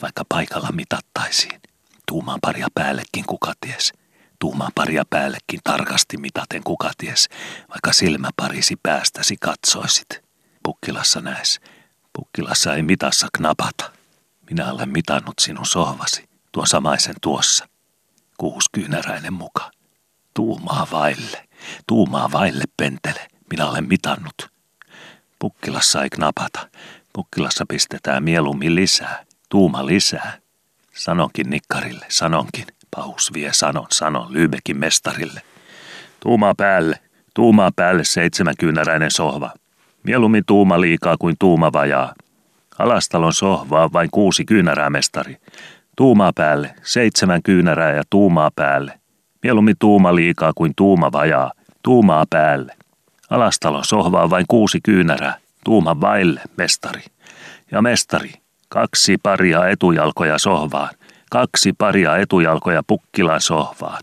[0.02, 1.60] vaikka paikalla mitattaisiin.
[2.08, 3.92] Tuumaan paria päällekin kuka ties.
[4.38, 7.28] Tuumaan paria päällekin tarkasti mitaten kuka ties,
[7.68, 10.22] vaikka silmäparisi päästäsi katsoisit.
[10.62, 11.60] Pukkilassa näes,
[12.12, 13.92] Pukkilassa ei mitassa knapata.
[14.50, 17.68] Minä olen mitannut sinun sohvasi, tuon samaisen tuossa.
[18.38, 19.70] Kuuskyynäräinen muka.
[20.34, 21.48] Tuumaa vaille,
[21.86, 24.52] tuumaa vaille pentele, minä olen mitannut.
[25.38, 26.68] Pukkilassa ei knapata,
[27.12, 30.38] Pukkilassa pistetään mieluummin lisää, tuuma lisää.
[30.94, 35.42] Sanonkin nikkarille, sanonkin, pahus vie sanon, sanon Lyybekin mestarille.
[36.20, 37.00] Tuumaa päälle,
[37.34, 39.50] tuumaa päälle seitsemänkyynäräinen sohva,
[40.02, 42.14] Mieluummin tuuma liikaa kuin tuuma vajaa.
[42.78, 45.36] Alastalon sohvaa vain kuusi kyynärää, mestari.
[45.96, 49.00] Tuumaa päälle, seitsemän kyynärää ja tuumaa päälle.
[49.42, 51.52] Mieluummin tuuma liikaa kuin tuuma vajaa.
[51.82, 52.74] Tuumaa päälle.
[53.30, 55.34] Alastalon sohvaa vain kuusi kyynärää.
[55.64, 57.02] Tuuma vaille, mestari.
[57.70, 58.32] Ja mestari,
[58.68, 60.90] kaksi paria etujalkoja sohvaan.
[61.30, 64.02] Kaksi paria etujalkoja pukkilan sohvaan.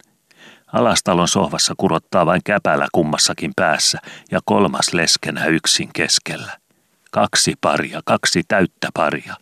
[0.73, 3.99] Alastalon sohvassa kurottaa vain käpälä kummassakin päässä
[4.31, 6.57] ja kolmas leskenä yksin keskellä.
[7.11, 9.35] Kaksi paria, kaksi täyttä paria.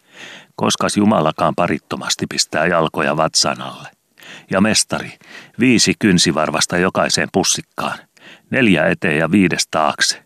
[0.56, 3.90] Koskas Jumalakaan parittomasti pistää jalkoja vatsan alle.
[4.52, 5.18] Ja mestari,
[5.60, 8.00] viisi kynsivarvasta jokaiseen pussikkaan.
[8.50, 10.24] Neljä eteen ja viides taakse.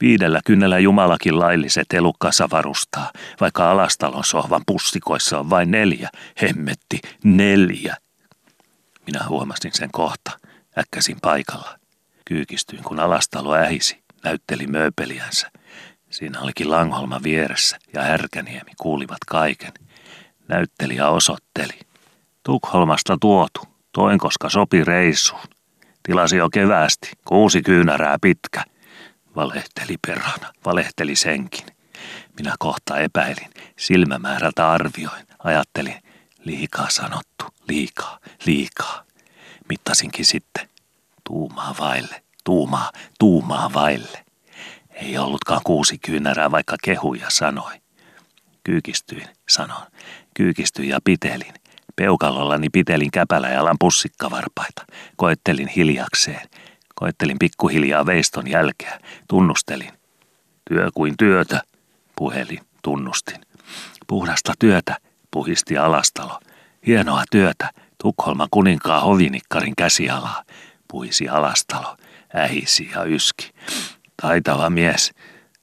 [0.00, 6.10] Viidellä kynnellä Jumalakin lailliset elukkansa varustaa, vaikka alastalon sohvan pussikoissa on vain neljä.
[6.42, 7.96] Hemmetti, neljä.
[9.06, 10.43] Minä huomasin sen kohta.
[10.78, 11.78] Äkkäsin paikalla.
[12.24, 15.50] Kyykistyin, kun alastalo ähisi, näytteli mööpeliänsä.
[16.10, 19.72] Siinä olikin Langholma vieressä ja Härkäniemi kuulivat kaiken.
[20.48, 21.80] Näyttelijä osoitteli.
[22.42, 23.60] Tukholmasta tuotu,
[23.92, 25.42] toin koska sopi reissuun.
[26.02, 28.64] Tilasi jo keväästi, kuusi kyynärää pitkä.
[29.36, 31.66] Valehteli perhana, valehteli senkin.
[32.38, 36.02] Minä kohta epäilin, silmämäärältä arvioin, ajattelin,
[36.44, 39.03] liikaa sanottu, liikaa, liikaa.
[39.68, 40.68] Mittasinkin sitten.
[41.24, 44.24] Tuumaa vaille, tuumaa, tuumaa vaille.
[44.90, 47.72] Ei ollutkaan kuusi kyynärää, vaikka kehuja sanoi.
[48.64, 49.86] Kyykistyin, sanon.
[50.34, 51.54] Kyykistyin ja pitelin.
[51.96, 54.86] Peukalollani pitelin käpäläjalan pussikkavarpaita.
[55.16, 56.48] Koettelin hiljakseen.
[56.94, 59.00] Koettelin pikkuhiljaa veiston jälkeä.
[59.28, 59.92] Tunnustelin.
[60.68, 61.62] Työ kuin työtä,
[62.16, 63.40] puhelin, tunnustin.
[64.06, 64.96] Puhdasta työtä,
[65.30, 66.40] puhisti alastalo.
[66.86, 67.70] Hienoa työtä,
[68.02, 70.42] Tukholman kuninkaan hovinikkarin käsialaa,
[70.88, 71.96] puisi alastalo,
[72.36, 73.50] ähisi ja yski.
[74.22, 75.12] Taitava mies,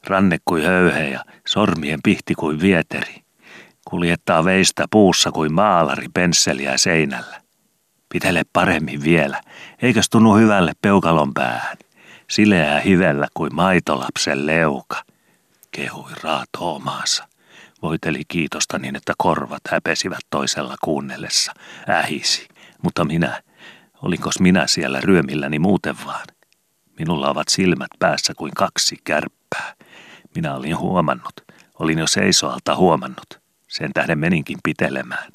[0.08, 3.16] ranne kuin höyhe ja sormien pihti kuin vieteri.
[3.86, 7.42] Kuljettaa veistä puussa kuin maalari pensseliä seinällä.
[8.10, 9.42] Pitele paremmin vielä,
[9.82, 11.78] eikös tunnu hyvälle peukalon päähän.
[12.30, 15.04] Sileää hivellä kuin maitolapsen leuka.
[15.72, 17.31] Kehui raato omaansa.
[17.82, 21.54] Voiteli kiitosta niin, että korvat häpesivät toisella kuunnellessa.
[21.90, 22.48] Ähisi.
[22.84, 23.44] Mutta minä,
[24.02, 26.28] olinkos minä siellä ryömilläni muuten vaan?
[27.00, 29.74] Minulla ovat silmät päässä kuin kaksi kärppää.
[30.36, 31.34] Minä olin huomannut.
[31.80, 33.42] Olin jo seisoalta huomannut.
[33.68, 35.30] Sen tähden meninkin pitelemään.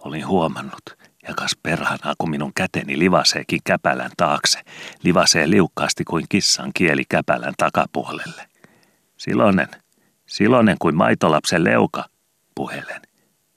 [0.00, 0.82] Olin huomannut,
[1.28, 4.60] ja kas perhana, kun minun käteni livaseekin käpälän taakse,
[5.02, 8.48] livasee liukkaasti kuin kissan kieli käpälän takapuolelle.
[9.16, 9.68] Silonen,
[10.26, 12.04] Silonen kuin maitolapsen leuka,
[12.54, 13.02] puhelen.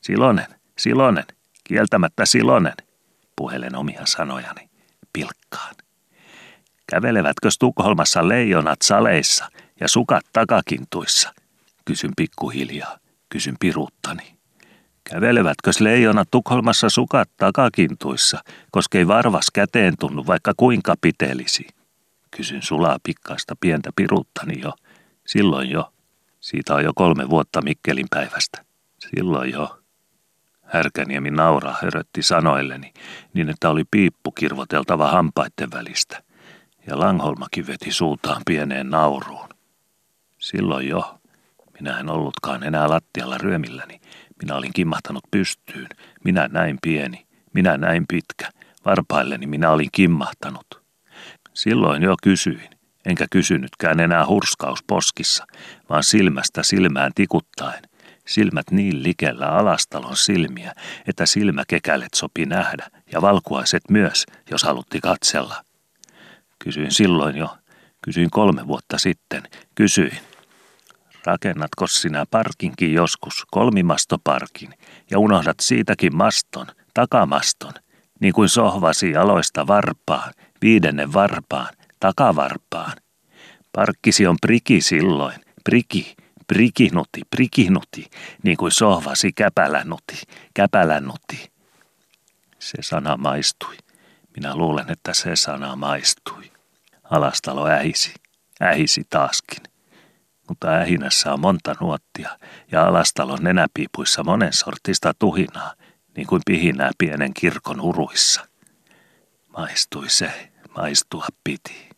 [0.02, 1.26] Silonen, Silonen,
[1.64, 2.74] kieltämättä Silonen,
[3.36, 4.70] puhelen omia sanojani,
[5.14, 5.76] pilkkaan.
[6.90, 11.34] Kävelevätkö Tukholmassa leijonat saleissa ja sukat takakintuissa?
[11.86, 12.98] Kysyn pikkuhiljaa,
[13.30, 14.40] kysyn piruuttani.
[15.04, 21.68] Kävelevätkö leijonat Tukholmassa sukat takakintuissa, koska ei varvas käteen tunnu vaikka kuinka pitelisi?
[22.32, 24.74] Kysyn sulaa pikkaista pientä piruuttani jo,
[25.28, 25.94] silloin jo.
[26.40, 28.66] Siitä on jo kolme vuotta Mikkelin päivästä.
[29.00, 29.80] Silloin jo.
[30.64, 32.94] Härkäniemi nauraa hörötti sanoilleni,
[33.34, 36.24] niin että oli piippu kirvoteltava hampaitten välistä.
[36.88, 39.50] Ja Langholmakin veti suutaan pieneen nauruun.
[40.38, 41.20] Silloin jo.
[41.80, 44.02] Minä en ollutkaan enää lattialla ryömilläni.
[44.42, 45.88] Minä olin kimmahtanut pystyyn.
[46.24, 47.28] Minä näin pieni.
[47.54, 48.50] Minä näin pitkä.
[48.86, 50.82] Varpailleni minä olin kimmahtanut.
[51.54, 52.70] Silloin jo kysyin,
[53.06, 55.46] enkä kysynytkään enää hurskaus poskissa,
[55.90, 57.84] vaan silmästä silmään tikuttaen.
[58.28, 60.74] Silmät niin likellä alastalon silmiä,
[61.08, 65.64] että silmäkekälet sopi nähdä, ja valkuaiset myös, jos halutti katsella.
[66.64, 67.58] Kysyin silloin jo,
[68.02, 69.44] kysyin kolme vuotta sitten,
[69.76, 70.18] kysyin.
[71.26, 74.74] Rakennatko sinä parkinkin joskus, kolmimastoparkin,
[75.12, 77.74] ja unohdat siitäkin maston, takamaston,
[78.20, 82.94] niin kuin sohvasi aloista varpaan, viidennen varpaan, takavarpaan.
[83.72, 86.16] Parkkisi on priki silloin, priki,
[86.48, 88.10] prikinuti, prikinuti,
[88.44, 90.22] niin kuin sohvasi käpälänuti,
[90.54, 91.52] käpälänuti.
[92.60, 93.78] Se sana maistui.
[94.36, 96.52] Minä luulen, että se sana maistui.
[97.04, 98.14] Alastalo ähisi,
[98.62, 99.64] ähisi taaskin.
[100.50, 102.40] Mutta ähinässä on monta nuottia
[102.72, 105.74] ja alastalon nenäpiipuissa monen sortista tuhinaa,
[106.16, 108.48] niin kuin pihinää pienen kirkon uruissa.
[109.48, 111.89] Maistui se, maistua piti.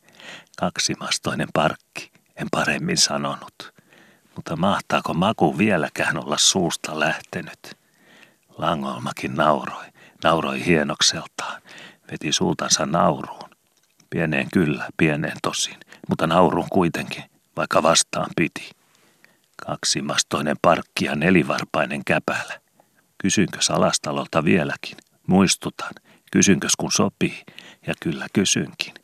[0.62, 3.74] Kaksimastoinen parkki, en paremmin sanonut.
[4.36, 7.78] Mutta mahtaako maku vieläkään olla suusta lähtenyt?
[8.58, 9.86] Langolmakin nauroi,
[10.24, 11.62] nauroi hienokseltaan,
[12.12, 13.50] veti suutansa nauruun.
[14.10, 15.78] Pieneen kyllä, pieneen tosin,
[16.10, 17.24] mutta nauruun kuitenkin,
[17.58, 18.69] vaikka vastaan piti.
[19.65, 22.62] Kaksimastoinen parkki ja nelivarpainen käpälä.
[23.17, 24.97] Kysynkö salastalolta vieläkin?
[25.28, 25.91] Muistutan.
[26.32, 27.43] Kysynkö kun sopii?
[27.88, 29.01] Ja kyllä kysynkin.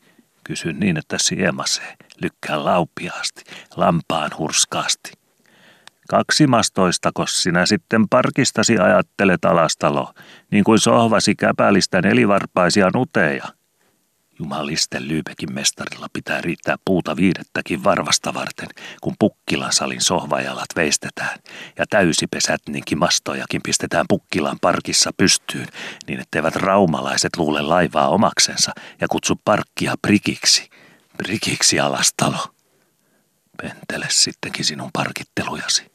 [0.48, 3.44] Kysyn niin, että siemasee, lykkää laupiaasti,
[3.76, 5.12] lampaan hurskaasti.
[6.10, 10.14] Kaksi mastoistako sinä sitten parkistasi ajattelet alastalo,
[10.52, 13.57] niin kuin sohvasi käpälistä nelivarpaisia nuteja?
[14.40, 18.70] Jumalisten Lyybekin mestarilla pitää riittää puuta viidettäkin varvasta varten,
[19.02, 21.40] kun Pukkilan salin sohvajalat veistetään
[21.78, 25.68] ja täysipesätninkin mastojakin pistetään Pukkilan parkissa pystyyn,
[26.08, 28.72] niin etteivät raumalaiset luule laivaa omaksensa
[29.02, 30.70] ja kutsu parkkia prikiksi.
[31.18, 32.48] Prikiksi alastalo.
[33.62, 35.92] Pentele sittenkin sinun parkittelujasi.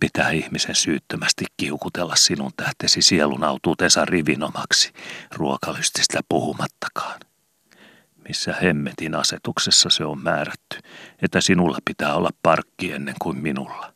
[0.00, 4.92] Pitää ihmisen syyttömästi kiukutella sinun tähtesi sielun autuutensa rivinomaksi,
[5.30, 7.20] ruokalystistä puhumattakaan
[8.28, 10.78] missä hemmetin asetuksessa se on määrätty,
[11.22, 13.92] että sinulla pitää olla parkki ennen kuin minulla.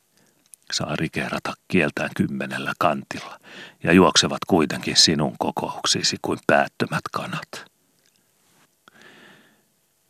[0.72, 3.38] Saa rikeerata kieltään kymmenellä kantilla
[3.82, 7.64] ja juoksevat kuitenkin sinun kokouksisi kuin päättömät kanat.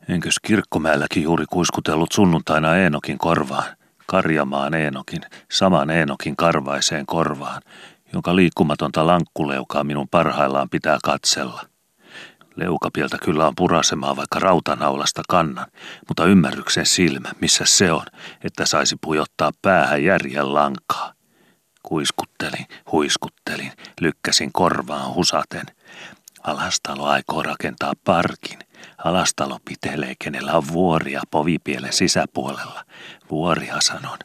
[0.09, 7.61] Enkös kirkkomäelläkin juuri kuiskutellut sunnuntaina Eenokin korvaan, karjamaan Eenokin, saman Eenokin karvaiseen korvaan,
[8.13, 11.61] jonka liikkumatonta lankkuleukaa minun parhaillaan pitää katsella–
[12.57, 15.65] Leukapieltä kyllä on purasemaa vaikka rautanaulasta kannan,
[16.07, 18.05] mutta ymmärryksen silmä, missä se on,
[18.43, 21.13] että saisi pujottaa päähän järjen lankaa.
[21.83, 25.65] Kuiskuttelin, huiskuttelin, lykkäsin korvaan husaten.
[26.43, 28.59] Alastalo aikoo rakentaa parkin.
[28.97, 32.85] Alastalo pitelee, kenellä on vuoria povipielen sisäpuolella.
[33.31, 34.19] Vuoria sanon.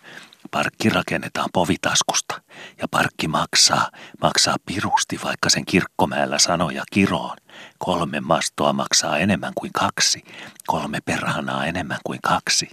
[0.51, 2.43] Parkki rakennetaan povitaskusta
[2.81, 3.91] ja parkki maksaa,
[4.23, 7.37] maksaa pirusti vaikka sen kirkkomäellä sanoja kiroon.
[7.85, 10.25] Kolme mastoa maksaa enemmän kuin kaksi,
[10.67, 12.69] kolme perhanaa enemmän kuin kaksi.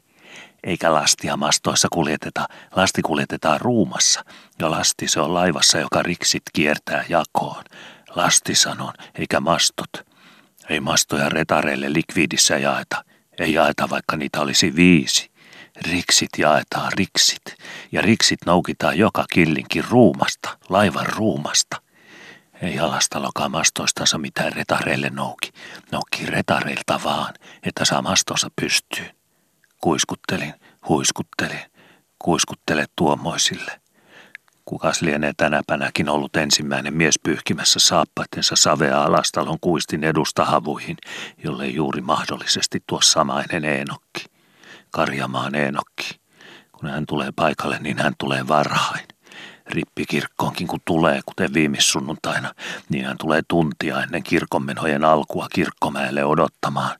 [0.64, 4.26] Eikä lastia mastoissa kuljeteta, lasti kuljetetaan ruumassa,
[4.60, 7.64] ja lasti se on laivassa, joka riksit kiertää jakoon.
[8.16, 9.90] Lasti sanon, eikä mastot.
[10.70, 13.04] Ei mastoja retareille likvidissä jaeta,
[13.40, 15.32] ei jaeta vaikka niitä olisi viisi.
[15.82, 17.56] Riksit jaetaan riksit,
[17.92, 21.82] ja riksit noukitaan joka killinkin ruumasta, laivan ruumasta–
[22.62, 25.52] ei alastalokaan mastoistansa mitään retareille nouki.
[25.92, 29.16] Nouki retareilta vaan, että saa mastonsa pystyyn.
[29.82, 30.54] Kuiskuttelin,
[30.90, 31.62] huiskuttelin,
[32.20, 33.82] kuiskuttele tuommoisille.
[34.66, 40.98] Kukas lienee tänäpänäkin ollut ensimmäinen mies pyyhkimässä saappaittensa savea alastalon kuistin edusta havuihin,
[41.44, 44.26] jolle juuri mahdollisesti tuo samainen Eenokki.
[44.92, 46.20] Karjamaan Eenokki.
[46.72, 49.09] Kun hän tulee paikalle, niin hän tulee varhain
[49.70, 52.54] rippikirkkoonkin kun tulee, kuten viimissunnuntaina,
[52.90, 57.00] niin hän tulee tuntia ennen kirkonmenojen alkua kirkkomäelle odottamaan.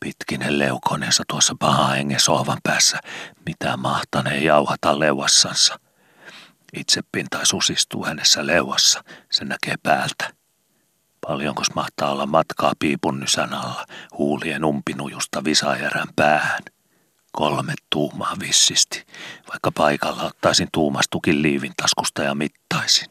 [0.00, 2.98] Pitkinen leukoneensa tuossa paha hengen sohvan päässä,
[3.46, 5.78] mitä mahtanee jauhata leuassansa.
[6.76, 10.30] Itsepintaisuus istuu hänessä leuassa, se näkee päältä.
[11.20, 13.86] Paljonkos mahtaa olla matkaa piipun nysän alla,
[14.18, 16.62] huulien umpinujusta visajärän päähän.
[17.32, 19.06] Kolme tuumaa vissisti,
[19.48, 23.08] vaikka paikalla ottaisin tuumastukin liivin taskusta ja mittaisin.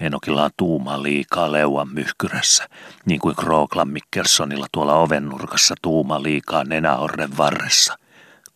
[0.00, 2.68] Enokilla on tuuma liikaa leuan myhkyrässä,
[3.06, 7.98] niin kuin Krooklan Mikkelsonilla tuolla ovennurkassa tuuma liikaa nenäorren varressa.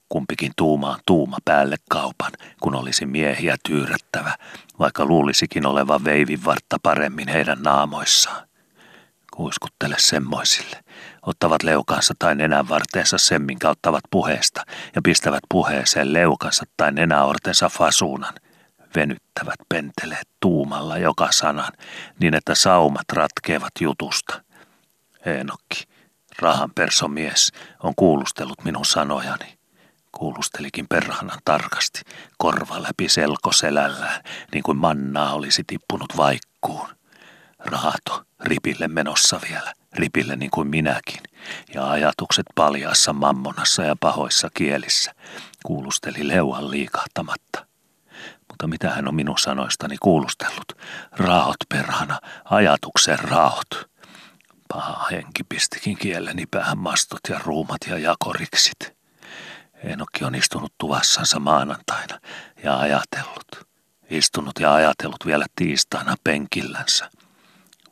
[0.09, 4.35] Kumpikin tuumaan tuuma päälle kaupan, kun olisi miehiä tyyrättävä,
[4.79, 8.49] vaikka luulisikin olevan veivin vartta paremmin heidän naamoissaan.
[9.33, 10.85] Kuiskuttele semmoisille.
[11.23, 14.65] Ottavat leukansa tai nenän varteensa semmin kauttavat puheesta
[14.95, 18.35] ja pistävät puheeseen leukansa tai nenäortensa fasuunan.
[18.95, 21.73] Venyttävät penteleet tuumalla joka sanan,
[22.21, 24.43] niin että saumat ratkeavat jutusta.
[25.27, 25.85] Eenokki,
[26.39, 27.53] rahanpersomies,
[27.83, 29.59] on kuulustellut minun sanojani.
[30.13, 32.01] Kuulustelikin perhanan tarkasti,
[32.39, 36.89] korva läpi selkoselällään, niin kuin mannaa olisi tippunut vaikkuun.
[37.59, 41.21] Rahato, ripille menossa vielä, ripille niin kuin minäkin,
[41.75, 45.15] ja ajatukset paljaassa mammonassa ja pahoissa kielissä,
[45.67, 47.67] kuulusteli leuan liikahtamatta.
[48.49, 50.73] Mutta mitä hän on minun sanoistani kuulustellut?
[51.13, 53.91] Raot perhana, ajatuksen raot.
[54.69, 58.99] Paha henki pistikin kieleni päähän mastot ja ruumat ja jakoriksit.
[59.85, 62.21] Enokki on istunut tuvassansa maanantaina
[62.65, 63.69] ja ajatellut.
[64.11, 67.11] Istunut ja ajatellut vielä tiistaina penkillänsä.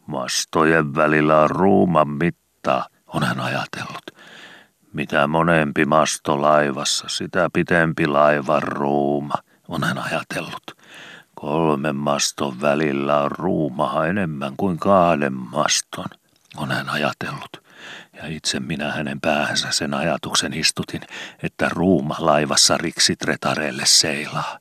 [0.07, 4.11] Mastojen välillä on ruuman mitta, on hän ajatellut.
[4.92, 9.34] Mitä monempi masto laivassa, sitä pitempi laivan ruuma,
[9.68, 10.76] on hän ajatellut.
[11.34, 16.07] Kolmen maston välillä on ruumaa enemmän kuin kahden maston,
[16.57, 17.66] on hän ajatellut.
[18.12, 21.00] Ja itse minä hänen päähänsä sen ajatuksen istutin,
[21.42, 24.59] että ruuma laivassa riksitretareille seilaa.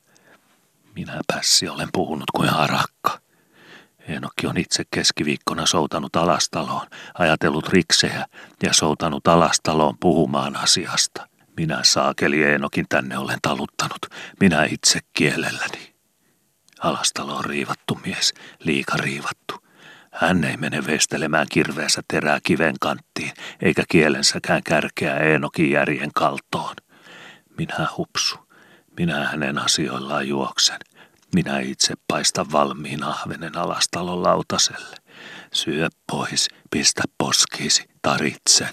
[0.94, 3.25] Minä pässi olen puhunut kuin harakka.
[4.08, 8.26] Enokki on itse keskiviikkona soutanut alastaloon, ajatellut riksejä
[8.62, 11.28] ja soutanut alastaloon puhumaan asiasta.
[11.56, 14.06] Minä saakeli Eenokin tänne olen taluttanut,
[14.40, 15.94] minä itse kielelläni.
[16.80, 19.54] Alastalo on riivattu mies, liika riivattu.
[20.12, 23.32] Hän ei mene vestelemään kirveensä terää kiven kanttiin,
[23.62, 26.76] eikä kielensäkään kärkeä Eenokin järjen kaltoon.
[27.58, 28.38] Minä hupsu,
[28.98, 30.78] minä hänen asioillaan juoksen–
[31.34, 34.96] minä itse paista valmiin ahvenen alastalon lautaselle.
[35.52, 38.72] Syö pois, pistä poskiisi, taritsen.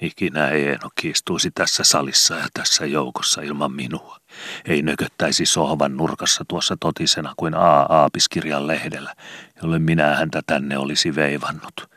[0.00, 4.18] Ikinä Eeno kiistuisi tässä salissa ja tässä joukossa ilman minua.
[4.64, 9.14] Ei nököttäisi sohvan nurkassa tuossa totisena kuin A-aapiskirjan lehdellä,
[9.62, 11.90] jolle minä häntä tänne olisi veivannut.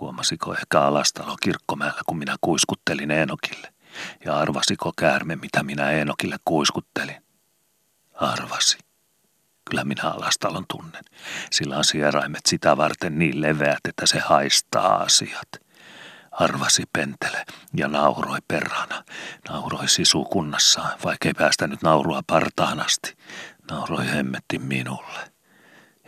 [0.00, 3.72] Huomasiko ehkä alastalo kirkkomäellä, kun minä kuiskuttelin Eenokille?
[4.24, 7.29] Ja arvasiko käärme, mitä minä Eenokille kuiskuttelin?
[8.20, 8.78] Arvasi.
[9.70, 11.04] Kyllä minä alastalon tunnen.
[11.50, 15.48] Sillä on sieraimet sitä varten niin leveät, että se haistaa asiat.
[16.30, 17.44] Arvasi pentele
[17.76, 19.04] ja nauroi perhana.
[19.48, 23.16] Nauroi sisukunnassaan, vaikkei päästänyt naurua partaan asti.
[23.70, 25.32] Nauroi hemmetti minulle.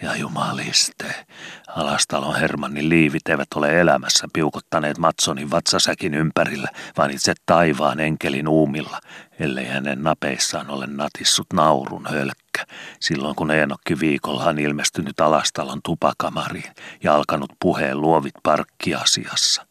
[0.02, 1.26] Ja jumaliste,
[1.68, 9.00] alastalon Hermannin liivit eivät ole elämässä piukottaneet Matsonin vatsasäkin ympärillä, vaan itse taivaan enkelin uumilla,
[9.38, 12.66] ellei hänen napeissaan ole natissut naurun hölkkä,
[13.00, 16.72] silloin kun Eenokki viikollahan ilmestynyt alastalon tupakamariin
[17.02, 19.66] ja alkanut puheen luovit parkkiasiassa.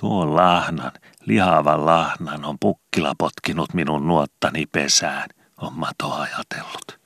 [0.00, 0.92] Tuon lahnan,
[1.26, 5.28] lihavan lahnan on pukkila potkinut minun nuottani pesään,
[5.60, 7.05] on Mato ajatellut.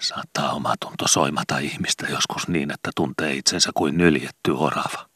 [0.00, 5.06] Saattaa omatunto soimata ihmistä joskus niin, että tuntee itsensä kuin nyljetty orava.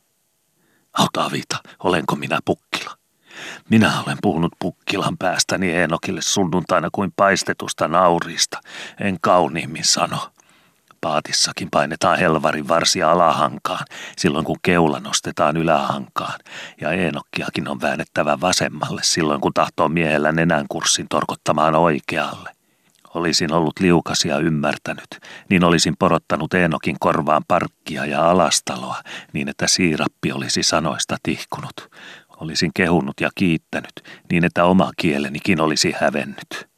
[0.99, 2.97] Auta Vita, olenko minä pukkila?
[3.71, 8.61] Minä olen puhunut pukkilan päästäni Eenokille sunnuntaina kuin paistetusta naurista,
[9.01, 10.31] en kauniimmin sano.
[11.01, 16.41] Paatissakin painetaan helvarin varsia alahankaan, silloin kun keula nostetaan ylähankaan,
[16.81, 22.54] ja Eenokkiakin on väännettävä vasemmalle silloin kun tahtoo miehellä nenän kurssin torkottamaan oikealle
[23.15, 25.09] olisin ollut liukas ja ymmärtänyt,
[25.51, 28.97] niin olisin porottanut Eenokin korvaan parkkia ja alastaloa,
[29.33, 31.91] niin että siirappi olisi sanoista tihkunut.
[32.41, 33.93] Olisin kehunut ja kiittänyt,
[34.31, 36.69] niin että oma kielenikin olisi hävennyt.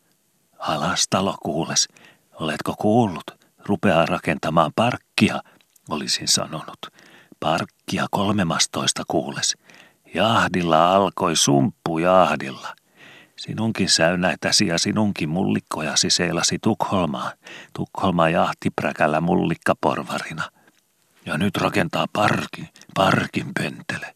[0.59, 1.89] Alastalo kuules,
[2.35, 3.31] oletko kuullut?
[3.67, 5.43] Rupeaa rakentamaan parkkia,
[5.89, 6.79] olisin sanonut.
[7.41, 9.57] Parkkia kolmemastoista kuules.
[10.15, 12.75] Jahdilla alkoi sumppu jahdilla.
[13.37, 17.33] Sinunkin säynäitäsi ja sinunkin mullikkojasi seilasi Tukholmaan,
[17.73, 20.51] Tukholma jahtipräkällä mullikkaporvarina.
[21.27, 24.15] Ja nyt rakentaa parki, parkin pentele.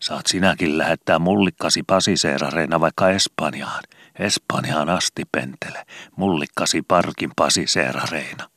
[0.00, 3.82] Saat sinäkin lähettää mullikkasi pasiseerareina vaikka Espanjaan,
[4.18, 5.84] Espanjaan asti pentele,
[6.16, 8.48] mullikkasi parkin pasiseerareina.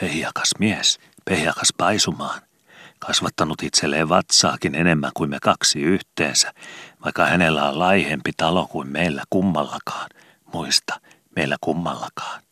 [0.00, 2.40] Pehjakas mies, pehjakas paisumaan
[3.00, 6.52] kasvattanut itselleen vatsaakin enemmän kuin me kaksi yhteensä,
[7.04, 10.10] vaikka hänellä on laihempi talo kuin meillä kummallakaan.
[10.52, 11.00] Muista,
[11.36, 12.42] meillä kummallakaan.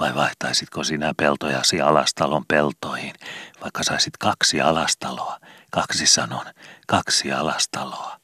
[0.00, 3.14] Vai vaihtaisitko sinä peltojasi alastalon peltoihin,
[3.62, 5.38] vaikka saisit kaksi alastaloa,
[5.70, 6.46] kaksi sanon,
[6.86, 8.20] kaksi alastaloa?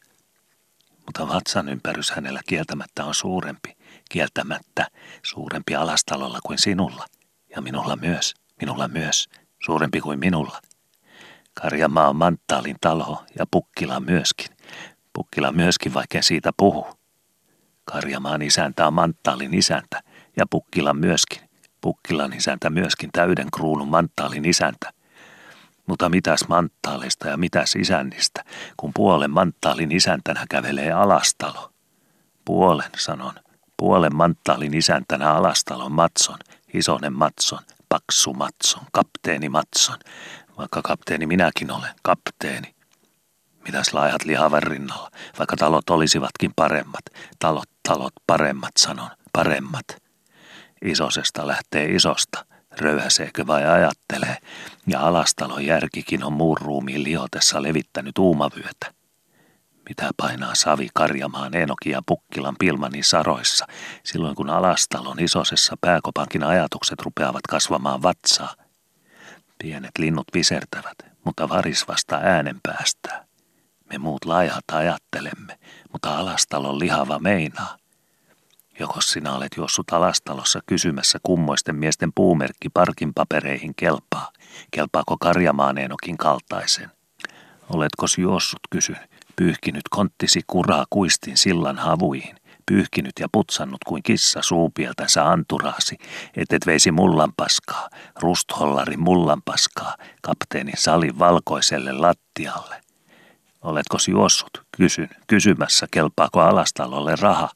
[1.06, 3.76] Mutta vatsan ympärys hänellä kieltämättä on suurempi,
[4.10, 4.86] kieltämättä
[5.22, 7.06] suurempi alastalolla kuin sinulla.
[7.56, 9.28] Ja minulla myös, minulla myös,
[9.66, 10.60] suurempi kuin minulla.
[11.62, 14.55] Karjamaa on Manttaalin talo ja Pukkila myöskin.
[15.16, 16.86] Pukkila myöskin, vaikka siitä puhu.
[17.84, 20.02] Karjamaan isäntä on Manttaalin isäntä
[20.36, 21.40] ja Pukkila myöskin.
[21.80, 24.92] Pukkilan isäntä myöskin täyden kruunun Manttaalin isäntä.
[25.86, 28.44] Mutta mitäs manttaalista ja mitäs isännistä,
[28.76, 31.70] kun puolen manttaalin isäntänä kävelee alastalo?
[32.44, 33.34] Puolen, sanon.
[33.76, 36.38] Puolen manttaalin isäntänä alastalon Matson,
[36.74, 39.98] isonen Matson, paksu Matson, kapteeni Matson,
[40.58, 42.75] vaikka kapteeni minäkin olen, kapteeni.
[43.66, 47.04] Mitäs laihat lihavan rinnalla, vaikka talot olisivatkin paremmat,
[47.38, 49.86] talot, talot, paremmat sanon, paremmat.
[50.84, 52.46] Isosesta lähtee isosta,
[52.80, 54.36] röyhäseekö vai ajattelee,
[54.86, 58.94] ja alastalon järkikin on muun ruumiin liotessa levittänyt uumavyötä.
[59.88, 63.66] Mitä painaa savi karjamaan Enokin ja Pukkilan pilmani saroissa,
[64.04, 68.54] silloin kun alastalon isosessa pääkopankin ajatukset rupeavat kasvamaan vatsaa.
[69.58, 73.25] Pienet linnut visertävät, mutta varis vasta äänen päästää.
[73.90, 75.58] Me muut laihat ajattelemme,
[75.92, 77.76] mutta alastalon lihava meinaa.
[78.80, 84.32] Joko sinä olet juossut alastalossa kysymässä kummoisten miesten puumerkki parkin papereihin kelpaa?
[84.70, 86.90] Kelpaako karjamaaneenokin kaltaisen?
[87.70, 95.26] Oletko juossut, kysyn, pyyhkinyt konttisi kuraa kuistin sillan havuihin, pyyhkinyt ja putsannut kuin kissa suupieltänsä
[95.30, 95.98] anturaasi,
[96.36, 97.88] et veisi mullan paskaa,
[98.20, 102.85] rusthollarin mullan paskaa, kapteeni salin valkoiselle lattialle.
[103.66, 107.48] Oletko juossut, kysyn, kysymässä kelpaako alastalolle raha?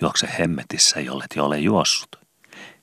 [0.00, 2.16] Juokse hemmetissä, jollet jo ole juossut.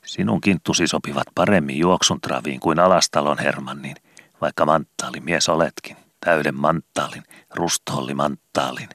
[0.05, 3.95] Sinun kinttusi sopivat paremmin juoksun traviin kuin alastalon Hermannin,
[4.41, 4.65] vaikka
[5.19, 7.23] mies oletkin, täyden manttaalin,
[7.55, 8.89] rusthollimantaalin.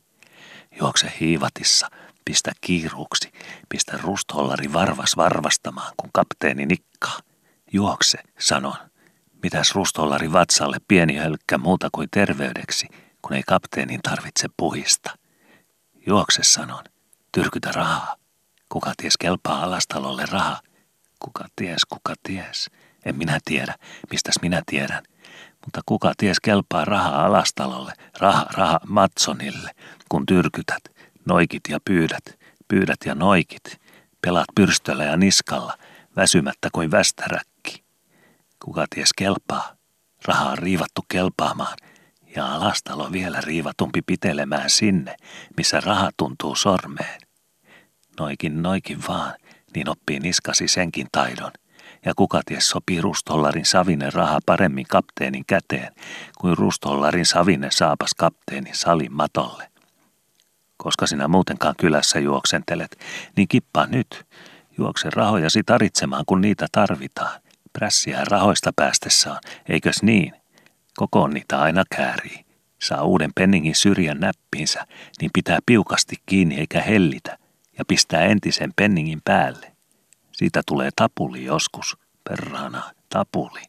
[0.80, 1.88] Juokse hiivatissa,
[2.24, 3.32] pistä kiiruuksi,
[3.68, 7.18] pistä rusthollari varvas varvastamaan, kun kapteeni nikkaa.
[7.72, 8.76] Juokse, sanon.
[9.42, 12.86] Mitäs rusthollari vatsalle pieni hölkkä muuta kuin terveydeksi,
[13.22, 15.18] kun ei kapteenin tarvitse puhista.
[16.06, 16.84] Juokse, sanon.
[17.32, 18.16] Tyrkytä rahaa.
[18.68, 20.60] Kuka ties kelpaa alastalolle raha?
[21.18, 22.70] Kuka ties, kuka ties?
[23.04, 23.74] En minä tiedä,
[24.10, 25.02] mistäs minä tiedän.
[25.64, 29.70] Mutta kuka ties kelpaa rahaa alastalolle, raha, raha Matsonille,
[30.08, 30.82] kun tyrkytät,
[31.24, 33.80] noikit ja pyydät, pyydät ja noikit,
[34.20, 35.78] pelaat pyrstöllä ja niskalla,
[36.16, 37.84] väsymättä kuin västäräkki.
[38.64, 39.76] Kuka ties kelpaa?
[40.24, 41.76] Raha on riivattu kelpaamaan,
[42.36, 45.16] ja alastalo vielä riivatumpi pitelemään sinne,
[45.56, 47.20] missä raha tuntuu sormeen.
[48.20, 49.34] Noikin, noikin vaan,
[49.74, 51.52] niin oppii niskasi senkin taidon.
[52.04, 55.92] Ja kuka ties sopii rustollarin savinen raha paremmin kapteenin käteen,
[56.38, 59.68] kuin rustollarin savinen saapas kapteenin salin matolle.
[60.76, 62.98] Koska sinä muutenkaan kylässä juoksentelet,
[63.36, 64.26] niin kippaa nyt.
[64.78, 67.40] Juokse rahojasi taritsemaan, kun niitä tarvitaan.
[67.72, 70.41] Prässiä rahoista päästessä on, eikös niin?
[70.96, 72.44] Kokoon niitä aina käärii.
[72.82, 74.86] Saa uuden penningin syrjän näppiinsä,
[75.20, 77.38] niin pitää piukasti kiinni eikä hellitä
[77.78, 79.72] ja pistää entisen penningin päälle.
[80.32, 81.96] Siitä tulee tapuli joskus,
[82.28, 83.62] perhana, tapuli.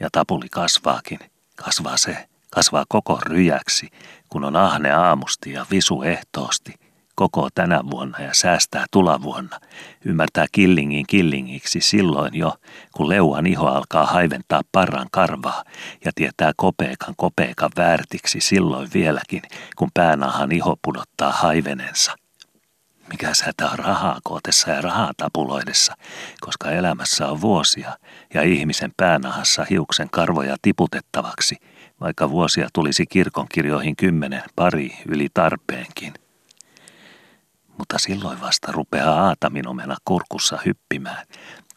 [0.00, 1.18] Ja tapuli kasvaakin,
[1.56, 3.88] kasvaa se, kasvaa koko ryjäksi,
[4.28, 6.74] kun on ahne aamusti ja visu ehtoosti,
[7.14, 9.60] koko tänä vuonna ja säästää tulavuonna,
[10.04, 12.54] ymmärtää killingin killingiksi silloin jo,
[12.96, 15.64] kun leuan iho alkaa haiventaa parran karvaa
[16.04, 19.42] ja tietää kopeekan kopeekan väärtiksi silloin vieläkin,
[19.76, 22.16] kun päänahan iho pudottaa haivenensa.
[23.08, 25.94] Mikä hätä on rahaa kootessa ja rahaa tapuloidessa,
[26.40, 27.96] koska elämässä on vuosia
[28.34, 31.56] ja ihmisen päänahassa hiuksen karvoja tiputettavaksi,
[32.00, 36.21] vaikka vuosia tulisi kirkonkirjoihin kymmenen pari yli tarpeenkin.
[37.82, 41.26] Mutta silloin vasta rupeaa aataminomena kurkussa hyppimään,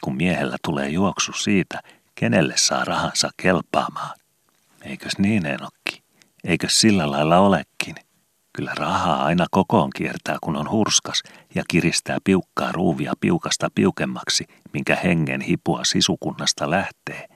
[0.04, 1.80] kun miehellä tulee juoksu siitä,
[2.16, 4.20] kenelle saa rahansa kelpaamaan.
[4.82, 6.04] Eikös niin, Enokki?
[6.44, 7.96] Eikös sillä lailla olekin?
[8.54, 11.24] Kyllä rahaa aina kokoon kiertää, kun on hurskas
[11.56, 17.28] ja kiristää piukkaa ruuvia piukasta piukemmaksi, minkä hengen hipua sisukunnasta lähtee.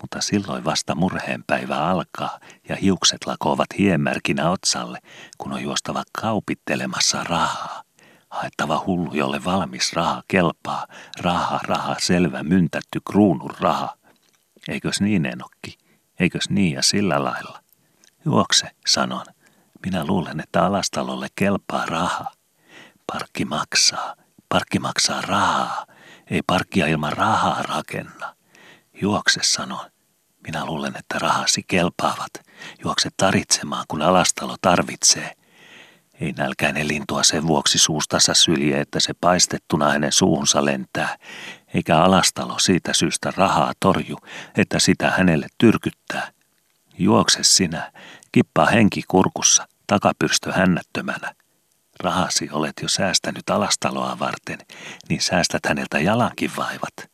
[0.00, 2.38] Mutta silloin vasta murheenpäivä alkaa
[2.68, 4.98] ja hiukset lakoavat hiemärkinä otsalle,
[5.38, 7.89] kun on juostava kaupittelemassa rahaa.
[8.30, 10.86] Haettava hullu, jolle valmis raha kelpaa.
[11.20, 13.96] Raha, raha, selvä, myntätty kruunun raha.
[14.68, 15.78] Eikös niin, Enokki?
[16.20, 17.62] Eikös niin ja sillä lailla?
[18.24, 19.24] Juokse, sanon.
[19.84, 22.24] Minä luulen, että alastalolle kelpaa raha.
[23.12, 24.14] Parkki maksaa.
[24.48, 25.86] Parkki maksaa rahaa.
[26.30, 28.34] Ei parkkia ilman rahaa rakenna.
[29.02, 29.90] Juokse, sanon.
[30.46, 32.30] Minä luulen, että rahasi kelpaavat.
[32.84, 35.36] Juokse taritsemaan, kun alastalo tarvitsee.
[36.20, 41.16] Ei nälkäinen lintua sen vuoksi suustansa sylje, että se paistettuna hänen suuhunsa lentää,
[41.74, 44.16] eikä alastalo siitä syystä rahaa torju,
[44.56, 46.32] että sitä hänelle tyrkyttää.
[46.98, 47.92] Juokse sinä,
[48.32, 51.34] kippaa henki kurkussa, takapyrstö hännättömänä.
[52.00, 54.58] Rahasi olet jo säästänyt alastaloa varten,
[55.08, 57.10] niin säästät häneltä jalankin vaivat.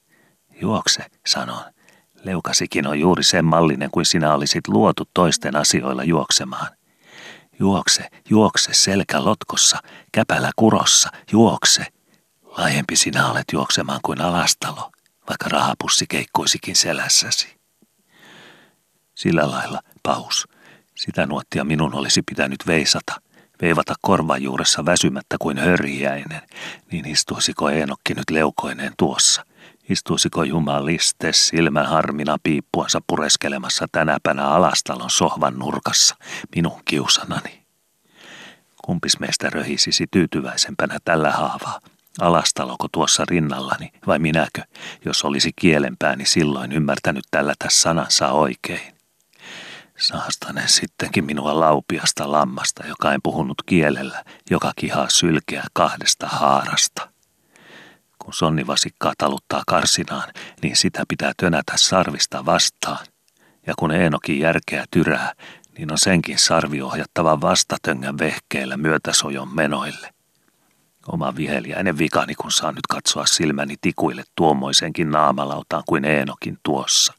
[0.60, 1.64] Juokse, sanon.
[2.22, 6.68] Leukasikin on juuri sen mallinen kuin sinä olisit luotu toisten asioilla juoksemaan.
[7.58, 9.78] Juokse, juokse selkä lotkossa,
[10.12, 11.86] käpälä kurossa, juokse.
[12.42, 14.90] Laajempi sinä olet juoksemaan kuin alastalo,
[15.28, 17.56] vaikka rahapussi keikkuisikin selässäsi.
[19.14, 20.48] Sillä lailla, paus,
[20.94, 23.20] sitä nuottia minun olisi pitänyt veisata,
[23.62, 26.42] veivata korvan juuressa väsymättä kuin hörjäinen,
[26.92, 29.44] niin istuisiko Eenokki nyt leukoineen tuossa–
[29.90, 36.16] Istuisiko jumaliste silmän harmina piippuansa pureskelemassa tänäpänä alastalon sohvan nurkassa
[36.56, 37.66] minun kiusanani?
[38.84, 41.80] Kumpis meistä röhisisi tyytyväisempänä tällä haavaa?
[42.20, 44.62] Alastaloko tuossa rinnallani vai minäkö,
[45.04, 48.94] jos olisi kielenpääni silloin ymmärtänyt tällä tässä sanansa oikein?
[49.98, 57.15] Saastanen sittenkin minua laupiasta lammasta, joka en puhunut kielellä, joka kihaa sylkeä kahdesta haarasta.
[58.26, 63.06] Kun sonnivasikkaa taluttaa karsinaan, niin sitä pitää tönätä sarvista vastaan.
[63.66, 65.32] Ja kun Eenokin järkeä tyrää,
[65.78, 70.14] niin on senkin sarvi ohjattava vastatöngän vehkeellä myötäsojon menoille.
[71.08, 77.12] Oma viheliäinen vikani, kun saan nyt katsoa silmäni tikuille tuommoisenkin naamalautaan kuin Eenokin tuossa.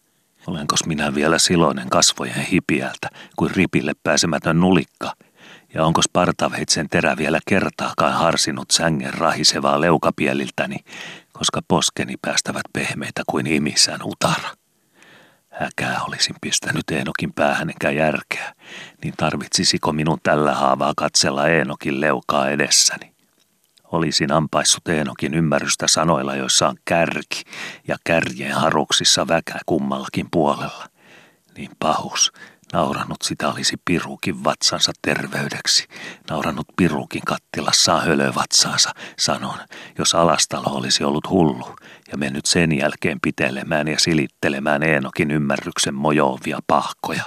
[0.47, 5.13] Olenkos minä vielä siloinen kasvojen hipiältä kuin ripille pääsemätön nulikka–
[5.73, 10.77] ja onko spartaveitsen terä vielä kertaakaan harsinut sängen rahisevaa leukapieliltäni,
[11.33, 14.49] koska poskeni päästävät pehmeitä kuin imissään utara.
[15.49, 18.53] Häkää olisin pistänyt Eenokin päähän enkä järkeä,
[19.03, 23.13] niin tarvitsisiko minun tällä haavaa katsella Eenokin leukaa edessäni?
[23.83, 27.43] Olisin ampaissut Eenokin ymmärrystä sanoilla, joissa on kärki
[27.87, 30.87] ja kärjeen haruksissa väkä kummallakin puolella.
[31.57, 32.31] Niin pahus,
[32.73, 35.87] Naurannut sitä olisi pirukin vatsansa terveydeksi.
[36.29, 39.57] Naurannut pirukin kattilassaan hölövatsaansa, sanon,
[39.97, 41.75] jos alastalo olisi ollut hullu
[42.11, 47.23] ja mennyt sen jälkeen pitelemään ja silittelemään Eenokin ymmärryksen mojoovia pahkoja.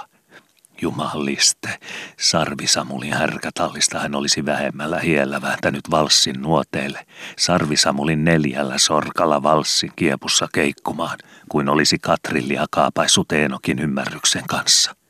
[0.81, 1.79] Jumaliste,
[2.19, 7.05] Sarvisamulin härkätallista hän olisi vähemmällä hiellä vääntänyt valssin nuoteille,
[7.37, 11.17] Sarvisamulin neljällä sorkalla valssin kiepussa keikkumaan,
[11.49, 15.00] kuin olisi Katrillia kaapaissut Eenokin ymmärryksen kanssa.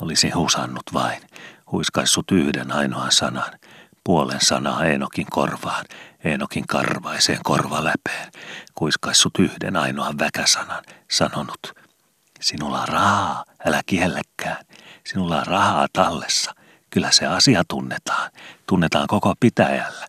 [0.00, 1.22] Olisin husannut vain,
[1.72, 3.52] huiskaissut yhden ainoan sanan,
[4.04, 5.84] puolen sanaa Eenokin korvaan,
[6.24, 8.32] Eenokin karvaiseen korvaläpeen,
[8.74, 11.74] kuiskaissut yhden ainoan väkäsanan, sanonut,
[12.40, 14.64] sinulla on rahaa, älä kielläkään,
[15.06, 16.54] sinulla on rahaa tallessa,
[16.90, 18.30] kyllä se asia tunnetaan,
[18.66, 20.06] tunnetaan koko pitäjällä.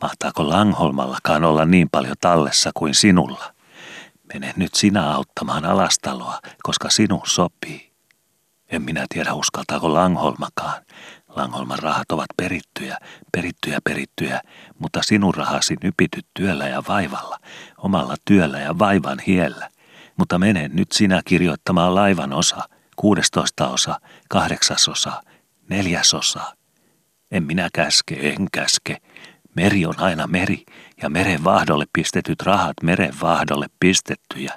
[0.00, 3.54] Mahtaako Langholmallakaan olla niin paljon tallessa kuin sinulla?
[4.32, 7.87] Mene nyt sinä auttamaan alastaloa, koska sinun sopii.
[8.68, 10.82] En minä tiedä uskaltaako Langholmakaan.
[11.28, 12.98] Langholman rahat ovat perittyjä,
[13.32, 14.40] perittyjä, perittyjä,
[14.78, 17.38] mutta sinun rahasi nypityt työllä ja vaivalla,
[17.78, 19.70] omalla työllä ja vaivan hiellä.
[20.16, 25.22] Mutta mene nyt sinä kirjoittamaan laivan osa, kuudestoista osa, kahdeksasosa,
[25.70, 26.56] neljäsosa.
[27.30, 28.96] En minä käske, en käske.
[29.54, 30.64] Meri on aina meri,
[31.02, 34.52] ja meren vahdolle pistetyt rahat meren vahdolle pistettyjä.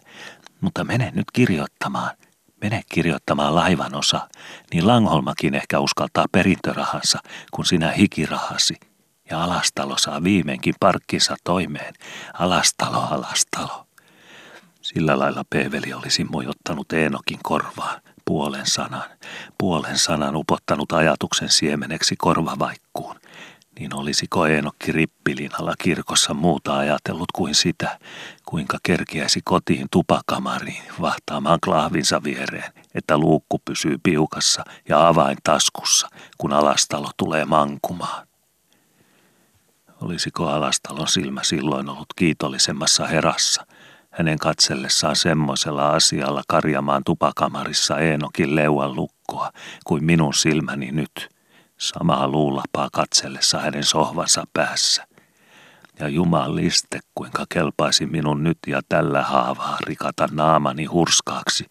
[0.61, 2.11] Mutta mene nyt kirjoittamaan–
[2.61, 4.29] Mene kirjoittamaan laivan osa,
[4.73, 7.19] niin Langholmakin ehkä uskaltaa perintörahansa,
[7.51, 8.73] kun sinä hikirahasi.
[9.29, 11.93] Ja alastalo saa viimeinkin parkkinsa toimeen.
[12.33, 13.87] Alastalo, alastalo.
[14.81, 19.09] Sillä lailla Peeveli olisi mojottanut Eenokin korvaan puolen sanan,
[19.57, 23.15] puolen sanan upottanut ajatuksen siemeneksi korvavaikkuun–
[23.79, 27.99] niin olisiko Eenokki Rippilinalla kirkossa muuta ajatellut kuin sitä,
[28.45, 36.07] kuinka kerkiäisi kotiin tupakamariin vahtaamaan klahvinsa viereen, että luukku pysyy piukassa ja avain taskussa,
[36.37, 38.27] kun alastalo tulee mankumaan.
[40.01, 43.65] Olisiko alastalon silmä silloin ollut kiitollisemmassa herassa,
[44.09, 49.51] hänen katsellessaan semmoisella asialla karjamaan tupakamarissa Eenokin leuan lukkoa
[49.85, 51.11] kuin minun silmäni nyt–
[51.81, 55.07] samaa luulapaa katsellessa hänen sohvansa päässä.
[55.99, 61.65] Ja jumaliste, kuinka kelpaisi minun nyt ja tällä haavaa rikata naamani hurskaaksi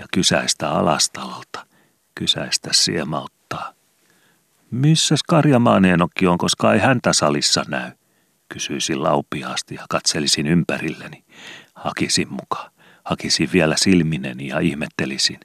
[0.00, 1.66] ja kysäistä alastalolta,
[2.14, 3.72] kysäistä siemauttaa.
[4.70, 7.90] Missäs Karjamaanienokki on, koska ei häntä salissa näy?
[8.48, 11.24] Kysyisin laupiaasti ja katselisin ympärilleni.
[11.74, 12.70] Hakisin muka,
[13.04, 15.40] hakisin vielä silmineni ja ihmettelisin.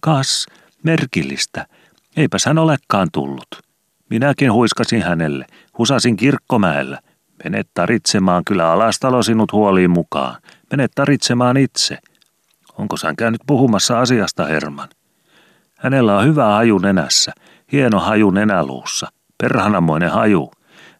[0.00, 0.46] Kas,
[0.82, 1.66] merkillistä,
[2.16, 3.48] Eipäs hän olekaan tullut.
[4.10, 5.46] Minäkin huiskasin hänelle,
[5.78, 6.98] husasin kirkkomäellä.
[7.44, 10.42] Menet taritsemaan, kyllä alastalo sinut huoliin mukaan.
[10.70, 11.98] Menet taritsemaan itse.
[12.78, 14.88] Onko hän käynyt puhumassa asiasta, Herman?
[15.78, 17.32] Hänellä on hyvä haju nenässä,
[17.72, 19.08] hieno haju nenäluussa,
[19.42, 20.50] perhanamoinen haju.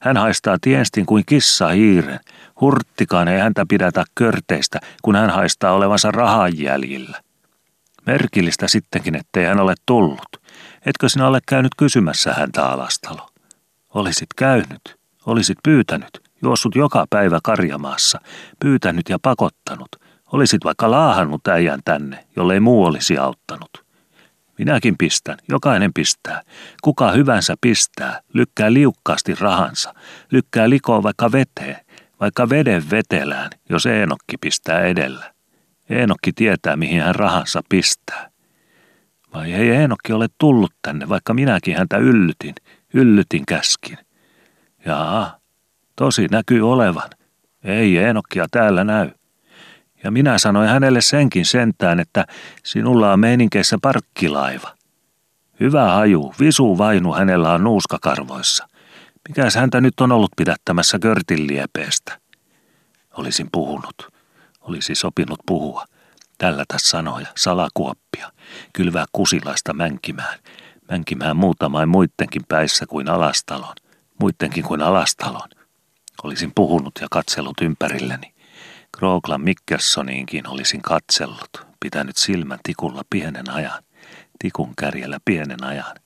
[0.00, 2.20] Hän haistaa tienstin kuin kissa hiiren.
[2.60, 7.20] Hurttikaan ei häntä pidätä körteistä, kun hän haistaa olevansa rahan jäljillä.
[8.06, 10.45] Merkillistä sittenkin, ettei hän ole tullut.
[10.86, 13.28] Etkö sinä ole käynyt kysymässä häntä alastalo?
[13.94, 16.10] Olisit käynyt, olisit pyytänyt,
[16.42, 18.20] juossut joka päivä karjamaassa,
[18.60, 19.88] pyytänyt ja pakottanut.
[20.32, 23.84] Olisit vaikka laahannut äijän tänne, jollei muu olisi auttanut.
[24.58, 26.42] Minäkin pistän, jokainen pistää.
[26.82, 29.94] Kuka hyvänsä pistää, lykkää liukkaasti rahansa,
[30.30, 31.76] lykkää likoon vaikka veteen,
[32.20, 35.32] vaikka veden vetelään, jos Eenokki pistää edellä.
[35.90, 38.35] Eenokki tietää, mihin hän rahansa pistää.
[39.36, 42.54] Vai ei Eenokki ole tullut tänne, vaikka minäkin häntä yllytin,
[42.94, 43.98] yllytin käskin.
[44.86, 45.38] Jaa,
[45.96, 47.10] tosi näkyy olevan.
[47.64, 49.10] Ei Eenokkia täällä näy.
[50.04, 52.24] Ja minä sanoin hänelle senkin sentään, että
[52.64, 54.76] sinulla on meininkeissä parkkilaiva.
[55.60, 58.68] Hyvä haju, visu vainu hänellä on nuuskakarvoissa.
[59.28, 62.18] Mikäs häntä nyt on ollut pidättämässä körtin liepeestä?
[63.16, 64.08] Olisin puhunut.
[64.60, 65.84] Olisi sopinut puhua.
[66.38, 68.32] Tällätä sanoja, salakuoppia,
[68.72, 70.38] kylvää kusilaista mänkimään.
[70.90, 73.74] Mänkimään muutamain muittenkin päissä kuin alastalon.
[74.20, 75.48] Muittenkin kuin alastalon.
[76.22, 78.34] Olisin puhunut ja katsellut ympärilleni.
[78.98, 83.82] Krooklan Mikkersoniinkin olisin katsellut, pitänyt silmän tikulla pienen ajan,
[84.38, 85.96] tikun kärjellä pienen ajan.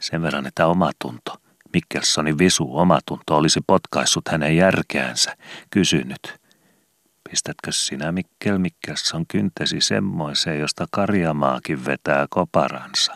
[0.00, 1.36] Sen verran, että omatunto,
[1.72, 5.36] Mikkelsonin visu omatunto olisi potkaissut hänen järkeänsä,
[5.70, 6.40] kysynyt.
[7.30, 13.14] Pistätkö sinä Mikkel Mikkelson kyntesi semmoiseen, josta Karjamaakin vetää koparansa?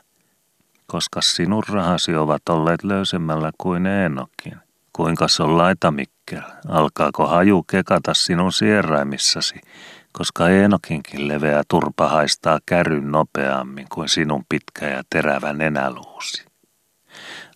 [0.86, 4.56] Koska sinun rahasi ovat olleet löysemmällä kuin Eenokin.
[4.92, 6.42] Kuinka on laita Mikkel?
[6.68, 9.60] Alkaako haju kekata sinun sieraimissasi,
[10.12, 16.44] koska Eenokinkin leveä turpa haistaa käryn nopeammin kuin sinun pitkä ja terävä nenäluusi?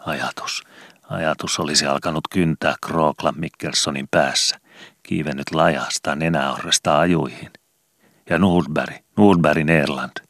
[0.07, 0.63] Ajatus,
[1.11, 4.59] ajatus olisi alkanut kyntää Krookla Mikkelsonin päässä,
[5.07, 7.51] kiivennyt lajasta nenäorresta ajuihin.
[8.31, 10.27] Ja Nordberg, Nordbergin Erland,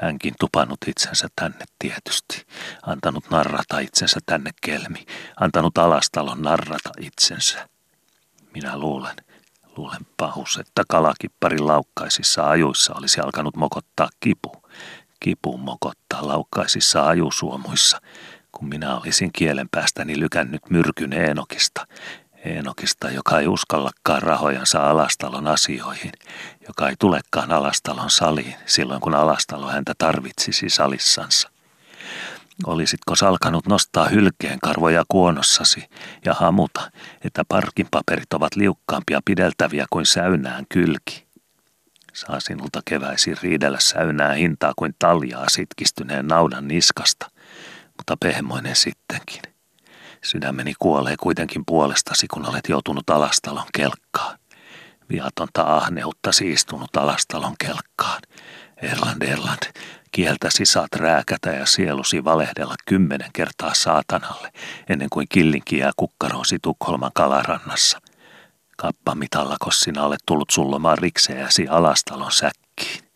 [0.00, 2.46] Hänkin tupannut itsensä tänne tietysti,
[2.82, 5.06] antanut narrata itsensä tänne kelmi,
[5.40, 7.68] antanut alastalon narrata itsensä.
[8.54, 9.16] Minä luulen,
[9.76, 14.52] luulen pahus, että kalakipparin laukkaisissa ajuissa olisi alkanut mokottaa kipu.
[15.20, 18.00] Kipu mokottaa laukkaisissa ajusuomuissa,
[18.52, 21.86] kun minä olisin kielen päästäni lykännyt myrkyn Eenokista,
[22.48, 26.12] Eenokista, joka ei uskallakaan rahojansa alastalon asioihin,
[26.68, 31.50] joka ei tulekaan alastalon saliin silloin, kun alastalo häntä tarvitsisi salissansa.
[32.66, 35.84] Olisitko salkanut nostaa hylkeen karvoja kuonossasi
[36.24, 36.90] ja hamuta,
[37.24, 41.26] että parkin paperit ovat liukkaampia pideltäviä kuin säynään kylki?
[42.12, 47.30] Saa sinulta keväisin riidellä säynää hintaa kuin taljaa sitkistyneen naudan niskasta,
[47.96, 49.42] mutta pehmoinen sittenkin–
[50.24, 54.38] Sydämeni kuolee kuitenkin puolestasi, kun olet joutunut alastalon kelkkaan.
[55.10, 58.22] Viatonta ahneutta siistunut alastalon kelkkaan.
[58.82, 59.72] Erland, Erland,
[60.12, 64.52] kieltäsi saat rääkätä ja sielusi valehdella kymmenen kertaa saatanalle,
[64.88, 68.00] ennen kuin killinki jää kukkaroosi Tukholman kalarannassa.
[68.76, 73.07] Kappamitallako sinä olet tullut sullomaan rikseäsi alastalon säkkiin.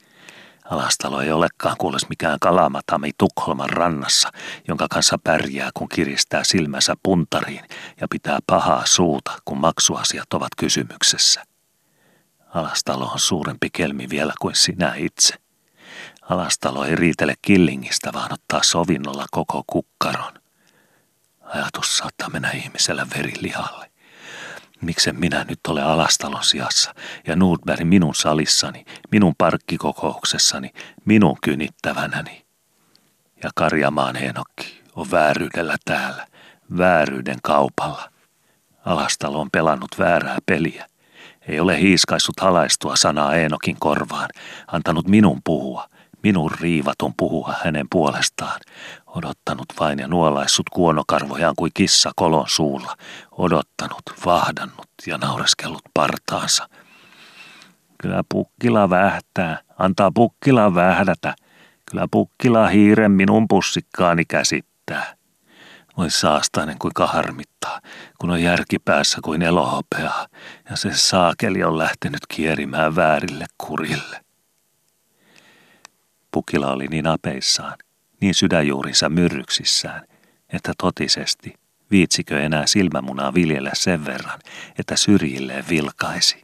[0.73, 4.31] Alastalo ei olekaan kuules mikään kalamatami Tukholman rannassa,
[4.69, 7.65] jonka kanssa pärjää, kun kiristää silmänsä puntariin
[8.01, 11.45] ja pitää pahaa suuta, kun maksuasiat ovat kysymyksessä.
[12.55, 15.35] Alastalo on suurempi kelmi vielä kuin sinä itse.
[16.23, 20.35] Alastalo ei riitele killingistä, vaan ottaa sovinnolla koko kukkaron.
[21.41, 23.92] Ajatus saattaa mennä ihmisellä verilihalle.
[24.83, 26.95] Miksen minä nyt ole alastalon sijassa
[27.27, 30.71] ja Nordberg minun salissani, minun parkkikokouksessani,
[31.05, 32.45] minun kynittävänäni.
[33.43, 36.27] Ja Karjamaan Heenokki on vääryydellä täällä,
[36.79, 38.11] vääryyden kaupalla.
[38.85, 40.87] Alastalo on pelannut väärää peliä.
[41.49, 44.29] Ei ole hiiskaissut halaistua sanaa Eenokin korvaan,
[44.67, 45.89] antanut minun puhua,
[46.23, 48.61] minun riivatun puhua hänen puolestaan,
[49.17, 52.97] odottanut vain ja nuolaissut kuonokarvojaan kuin kissa kolon suulla,
[53.31, 56.69] odottanut, vahdannut ja naureskellut partaansa.
[58.03, 61.35] Kyllä pukkila vähtää, antaa pukkila vähdätä,
[61.91, 65.15] kyllä pukkila hiiren minun pussikkaani käsittää.
[65.97, 67.81] Voi saastainen kuinka harmittaa,
[68.19, 70.27] kun on järki päässä kuin elohopeaa,
[70.71, 74.21] ja se saakeli on lähtenyt kierimään väärille kurille.
[76.31, 77.79] Pukila oli niin apeissaan,
[78.23, 80.03] niin sydänjuurinsa myrryksissään,
[80.53, 81.55] että totisesti
[81.93, 84.41] Viitsikö enää silmämunaa viljellä sen verran,
[84.79, 86.43] että syrjilleen vilkaisi?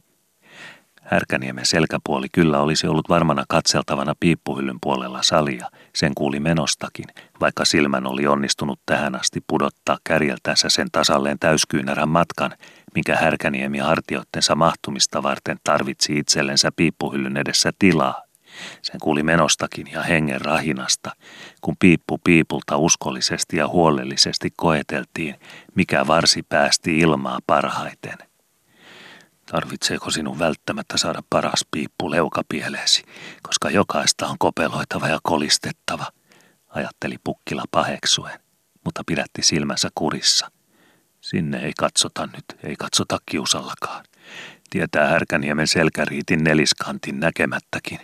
[1.01, 7.05] Härkäniemen selkäpuoli kyllä olisi ollut varmana katseltavana piippuhyllyn puolella salia, sen kuuli menostakin,
[7.39, 12.51] vaikka silmän oli onnistunut tähän asti pudottaa kärjeltänsä sen tasalleen täyskyynärän matkan,
[12.95, 18.28] minkä Härkäniemi hartioittensa mahtumista varten tarvitsi itsellensä piippuhyllyn edessä tilaa.
[18.81, 21.11] Sen kuuli menostakin ja hengen rahinasta,
[21.61, 25.35] kun piippu piipulta uskollisesti ja huolellisesti koeteltiin,
[25.75, 28.17] mikä varsi päästi ilmaa parhaiten.
[29.45, 33.03] Tarvitseeko sinun välttämättä saada paras piippu leukapieleesi,
[33.41, 36.05] koska jokaista on kopeloitava ja kolistettava,
[36.69, 38.39] ajatteli pukkila paheksuen,
[38.85, 40.51] mutta pidätti silmänsä kurissa.
[41.21, 44.05] Sinne ei katsota nyt, ei katsota kiusallakaan.
[44.69, 47.99] Tietää Härkäniemen selkäriitin neliskantin näkemättäkin,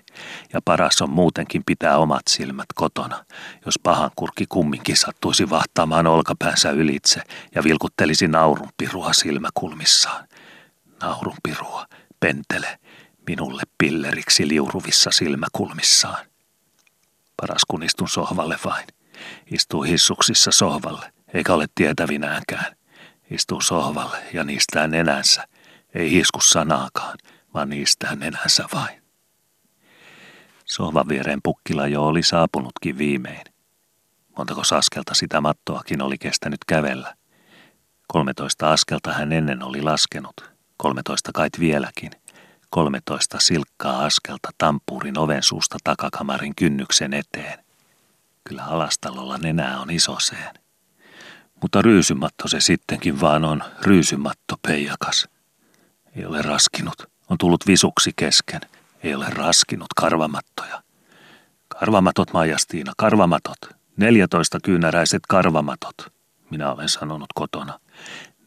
[0.54, 3.26] ja paras on muutenkin pitää omat silmät kotona,
[3.66, 7.22] jos pahan kurki kumminkin sattuisi vahtaamaan olkapäänsä ylitse
[7.56, 10.28] ja vilkuttelisi naurunpirua silmäkulmissaan
[11.02, 11.86] naurun pirua,
[12.20, 12.80] pentele,
[13.28, 16.26] minulle pilleriksi liuruvissa silmäkulmissaan.
[17.42, 18.88] Paras kun istun sohvalle vain.
[19.52, 22.76] Istuu hissuksissa sohvalle, eikä ole tietävinäänkään.
[23.32, 25.48] Istuu sohvalle ja niistää nenänsä.
[25.96, 27.18] Ei hisku sanaakaan,
[27.54, 29.04] vaan niistää nenänsä vain.
[30.66, 33.44] Sohvan viereen pukkila jo oli saapunutkin viimein.
[34.38, 37.16] Montako askelta sitä mattoakin oli kestänyt kävellä.
[38.08, 42.12] Kolmetoista askelta hän ennen oli laskenut, kolmetoista kait vieläkin,
[42.70, 47.66] kolmetoista silkkaa askelta tampuurin oven suusta takakamarin kynnyksen eteen.
[48.44, 50.56] Kyllä alastalolla nenää on isoseen.
[51.62, 55.35] Mutta ryysymatto se sittenkin vaan on, ryysymatto peijakas.
[56.16, 56.96] Ei ole raskinut,
[57.30, 58.62] on tullut visuksi kesken,
[59.04, 60.82] ei ole raskinut karvamattoja.
[61.68, 63.58] Karvamatot, Maijastiina, karvamatot,
[63.98, 65.96] neljätoista kyynäräiset karvamatot,
[66.50, 67.80] minä olen sanonut kotona.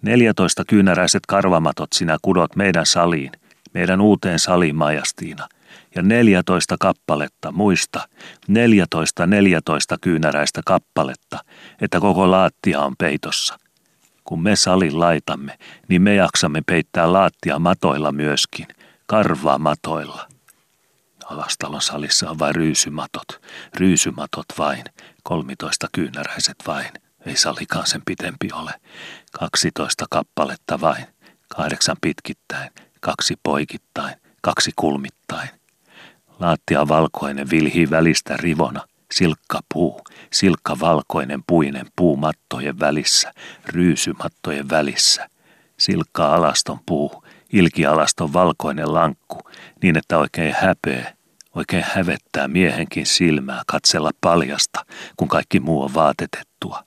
[0.02, 3.32] Neljätoista kyynäräiset karvamatot sinä kudot meidän saliin,
[3.74, 5.48] meidän uuteen saliin Majastiina.
[5.94, 8.08] Ja neljätoista kappaletta, muista,
[8.48, 11.38] neljätoista neljätoista kyynäräistä kappaletta,
[11.80, 13.58] että koko laattia on peitossa.
[14.28, 15.58] Kun me salin laitamme,
[15.88, 18.66] niin me jaksamme peittää laattia matoilla myöskin,
[19.06, 20.28] karvaa matoilla.
[21.24, 23.40] Alastalon salissa on vain ryysymatot,
[23.76, 24.84] ryysymatot vain,
[25.22, 26.90] kolmitoista kyynäräiset vain–
[27.26, 28.70] ei salikaan sen pitempi ole.
[29.32, 31.06] Kaksitoista kappaletta vain.
[31.56, 32.70] Kahdeksan pitkittäin,
[33.00, 35.48] kaksi poikittain, kaksi kulmittain.
[36.40, 38.88] Laattia valkoinen vilhii välistä rivona.
[39.12, 40.00] Silkka puu,
[40.32, 43.32] silkka valkoinen puinen puu mattojen välissä,
[43.66, 45.28] ryysymattojen välissä.
[45.76, 49.38] Silkka alaston puu, ilkialaston valkoinen lankku,
[49.82, 51.14] niin että oikein häpeä,
[51.54, 54.86] oikein hävettää miehenkin silmää katsella paljasta,
[55.16, 56.84] kun kaikki muu on vaatetettua.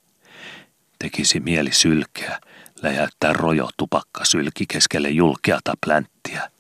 [1.00, 2.40] Tekisi mieli sylkeä,
[2.82, 6.52] läjäyttää rojo tupakka sylki keskelle julkeata plänttiä.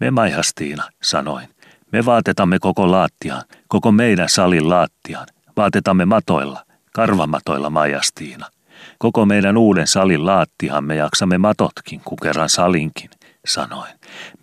[0.00, 1.53] Me Maihastiina, sanoin,
[1.94, 5.26] me vaatetamme koko laattiaan, koko meidän salin laattiaan.
[5.56, 8.46] Vaatetamme matoilla, karvamatoilla Maihastiina.
[8.98, 13.10] Koko meidän uuden salin laattiaan me jaksamme matotkin, kun kerran salinkin,
[13.46, 13.92] sanoin.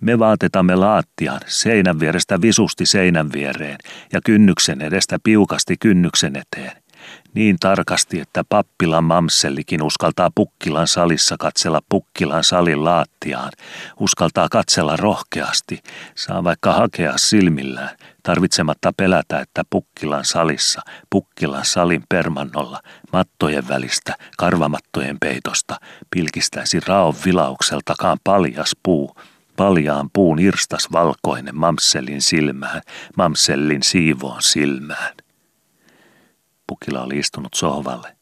[0.02, 3.78] Me vaatetamme laattiaan seinän vierestä visusti seinän viereen
[4.14, 6.81] ja kynnyksen edestä piukasti kynnyksen eteen.
[7.34, 13.52] Niin tarkasti, että pappilan mamsellikin uskaltaa Pukkilan salissa katsella Pukkilan salin laattiaan,
[14.00, 15.80] uskaltaa katsella rohkeasti,
[16.16, 22.80] saa vaikka hakea silmillään, tarvitsematta pelätä, että Pukkilan salissa, Pukkilan salin permannolla,
[23.14, 25.80] mattojen välistä, karvamattojen peitosta,
[26.10, 29.16] pilkistäisi raon vilaukseltakaan paljas puu,
[29.56, 32.82] paljaan puun irstas valkoinen mamsellin silmään,
[33.18, 35.14] mamsellin siivoon silmään.
[36.72, 38.16] Pukkila oli istunut sohvalle.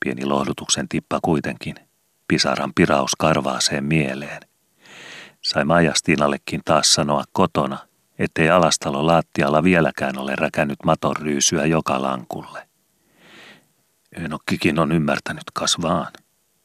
[0.00, 1.74] Pieni lohdutuksen tippa kuitenkin.
[2.28, 4.40] Pisaran piraus karvaaseen mieleen.
[5.42, 7.78] Sai Majastiinallekin taas sanoa kotona,
[8.18, 12.68] ettei alastalo laattialla vieläkään ole räkännyt maton ryysyä joka lankulle.
[14.16, 16.12] Enokkikin on ymmärtänyt kasvaan.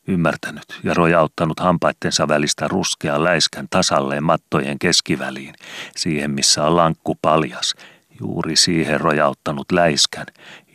[0.07, 5.53] Ymmärtänyt ja rojauttanut hampaittensa välistä ruskea läiskän tasalleen mattojen keskiväliin,
[5.95, 7.75] siihen missä on lankku paljas,
[8.19, 10.25] juuri siihen rojauttanut läiskän,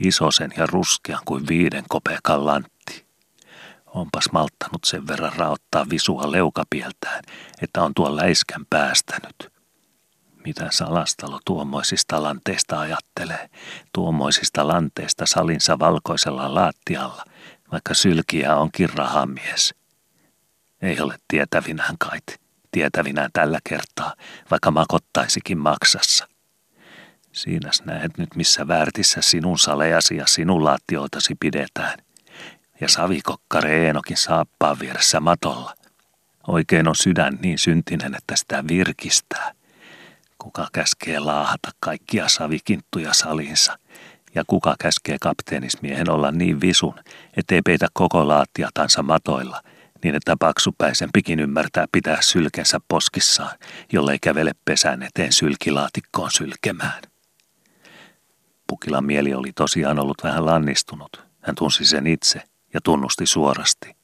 [0.01, 3.07] isosen ja ruskean kuin viiden kopeekan lantti.
[3.87, 7.23] Onpas malttanut sen verran raottaa visua leukapieltään,
[7.63, 9.53] että on tuon läiskän päästänyt.
[10.45, 13.51] Mitä salastalo tuommoisista lanteista ajattelee,
[13.93, 17.25] tuommoisista lanteista salinsa valkoisella laattialla,
[17.73, 19.75] vaikka sylkiä onkin rahamies.
[20.83, 22.41] Ei ole tietävinään kait,
[22.71, 24.15] tietävinään tällä kertaa,
[24.51, 26.34] vaikka makottaisikin maksassa.
[27.35, 31.99] Siinäs näet nyt missä väärtissä sinun salejasi ja sinun laattioitasi pidetään.
[32.81, 35.75] ja savikokkare Eenokin saappaan vieressä matolla.
[36.49, 39.53] Oikein on sydän niin syntinen, että sitä virkistää.
[40.39, 43.79] Kuka käskee laahata kaikkia savikinttuja salinsa,
[44.35, 46.95] ja kuka käskee kapteenismiehen olla niin visun,
[47.37, 49.63] ettei peitä koko laattiatansa matoilla,
[50.05, 53.59] niin että paksupäisempikin ymmärtää pitää sylkensä poskissaan,
[53.93, 57.14] jollei kävele pesän eteen sylkilaatikkoon sylkemään.
[58.67, 61.25] Pukilan mieli oli tosiaan ollut vähän lannistunut.
[61.41, 62.43] Hän tunsi sen itse
[62.75, 63.97] ja tunnusti suorasti.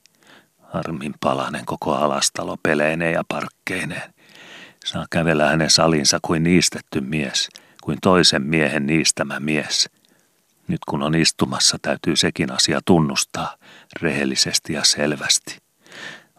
[0.58, 4.14] Harmin palanen koko alastalo peleineen ja parkkeineen.
[4.84, 7.48] Saa kävellä hänen salinsa kuin niistetty mies,
[7.82, 9.90] kuin toisen miehen niistämä mies.
[10.68, 13.56] Nyt kun on istumassa, täytyy sekin asia tunnustaa,
[14.00, 15.58] rehellisesti ja selvästi.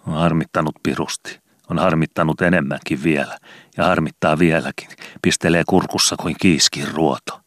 [0.07, 3.37] On harmittanut pirusti, on harmittanut enemmänkin vielä,
[3.77, 4.89] ja harmittaa vieläkin,
[5.21, 7.40] pistelee kurkussa kuin kiiskin ruoto.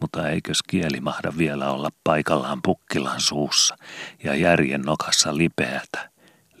[0.00, 3.76] Mutta eikös kieli mahda vielä olla paikallaan pukkilan suussa
[4.24, 6.10] ja järjen nokassa lipeätä,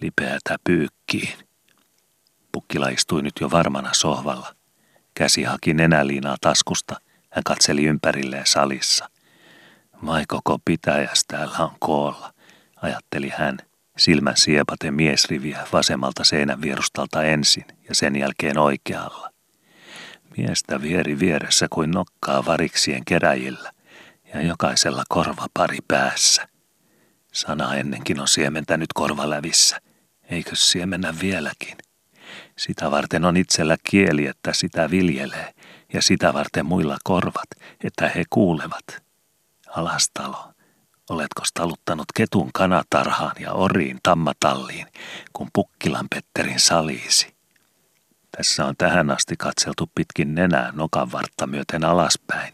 [0.00, 1.38] lipeätä pyykkiin.
[2.52, 4.54] Pukkila istui nyt jo varmana sohvalla.
[5.14, 6.96] Käsi haki nenäliinaa taskusta.
[7.30, 9.10] Hän katseli ympärilleen salissa.
[10.06, 12.32] Vai koko pitäjäs täällä on koolla,
[12.82, 13.58] ajatteli hän,
[13.98, 19.27] silmän siepaten miesriviä vasemmalta seinän vierustalta ensin ja sen jälkeen oikealla.
[20.38, 23.72] Miestä vieri vieressä kuin nokkaa variksien keräjillä
[24.34, 26.48] ja jokaisella korva pari päässä.
[27.32, 29.80] Sana ennenkin on siementänyt korvalävissä,
[30.30, 31.76] eikö siemennä vieläkin?
[32.58, 35.54] Sitä varten on itsellä kieli, että sitä viljelee,
[35.92, 37.48] ja sitä varten muilla korvat,
[37.84, 39.02] että he kuulevat.
[39.68, 40.52] Alastalo,
[41.10, 44.86] oletko taluttanut ketun kanatarhaan ja oriin tammatalliin,
[45.32, 47.37] kun Pukkilan Petterin saliisi?
[48.38, 52.52] Tässä on tähän asti katseltu pitkin nenää nokan vartta myöten alaspäin,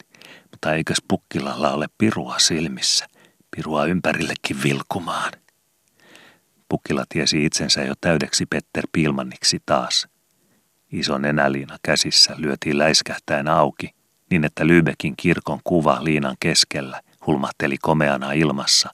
[0.50, 3.06] mutta eikös Pukkilalla ole pirua silmissä,
[3.56, 5.32] pirua ympärillekin vilkumaan?
[6.68, 10.08] Pukkila tiesi itsensä jo täydeksi Petter Pilmanniksi taas.
[10.92, 13.90] Iso nenäliina käsissä lyötiin läiskähtäen auki,
[14.30, 18.90] niin että Lybekin kirkon kuva liinan keskellä hulmahteli komeana ilmassa,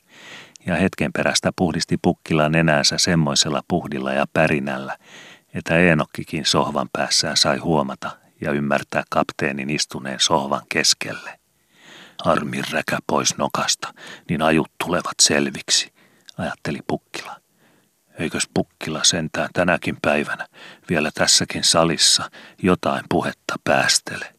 [0.66, 4.96] ja hetken perästä puhdisti Pukkila nenäänsä semmoisella puhdilla ja pärinällä,
[5.54, 11.40] että Eenokkikin sohvan päässään sai huomata ja ymmärtää kapteenin istuneen sohvan keskelle.
[12.24, 13.94] Armin räkä pois nokasta,
[14.28, 15.92] niin ajut tulevat selviksi,
[16.38, 17.40] ajatteli Pukkila.
[18.18, 20.46] Eikös Pukkila sentään tänäkin päivänä,
[20.90, 22.30] vielä tässäkin salissa,
[22.62, 24.34] jotain puhetta päästele,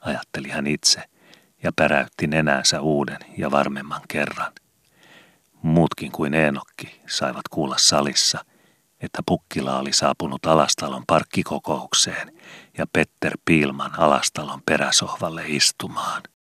[0.00, 1.02] ajatteli hän itse
[1.62, 4.52] ja päräytti nenäänsä uuden ja varmemman kerran.
[5.62, 8.44] Muutkin kuin Eenokki saivat kuulla salissa–
[9.00, 12.36] että Pukkila oli saapunut Alastalon parkkikokoukseen
[12.78, 16.22] ja Petter Piilman Alastalon peräsohvalle istumaan.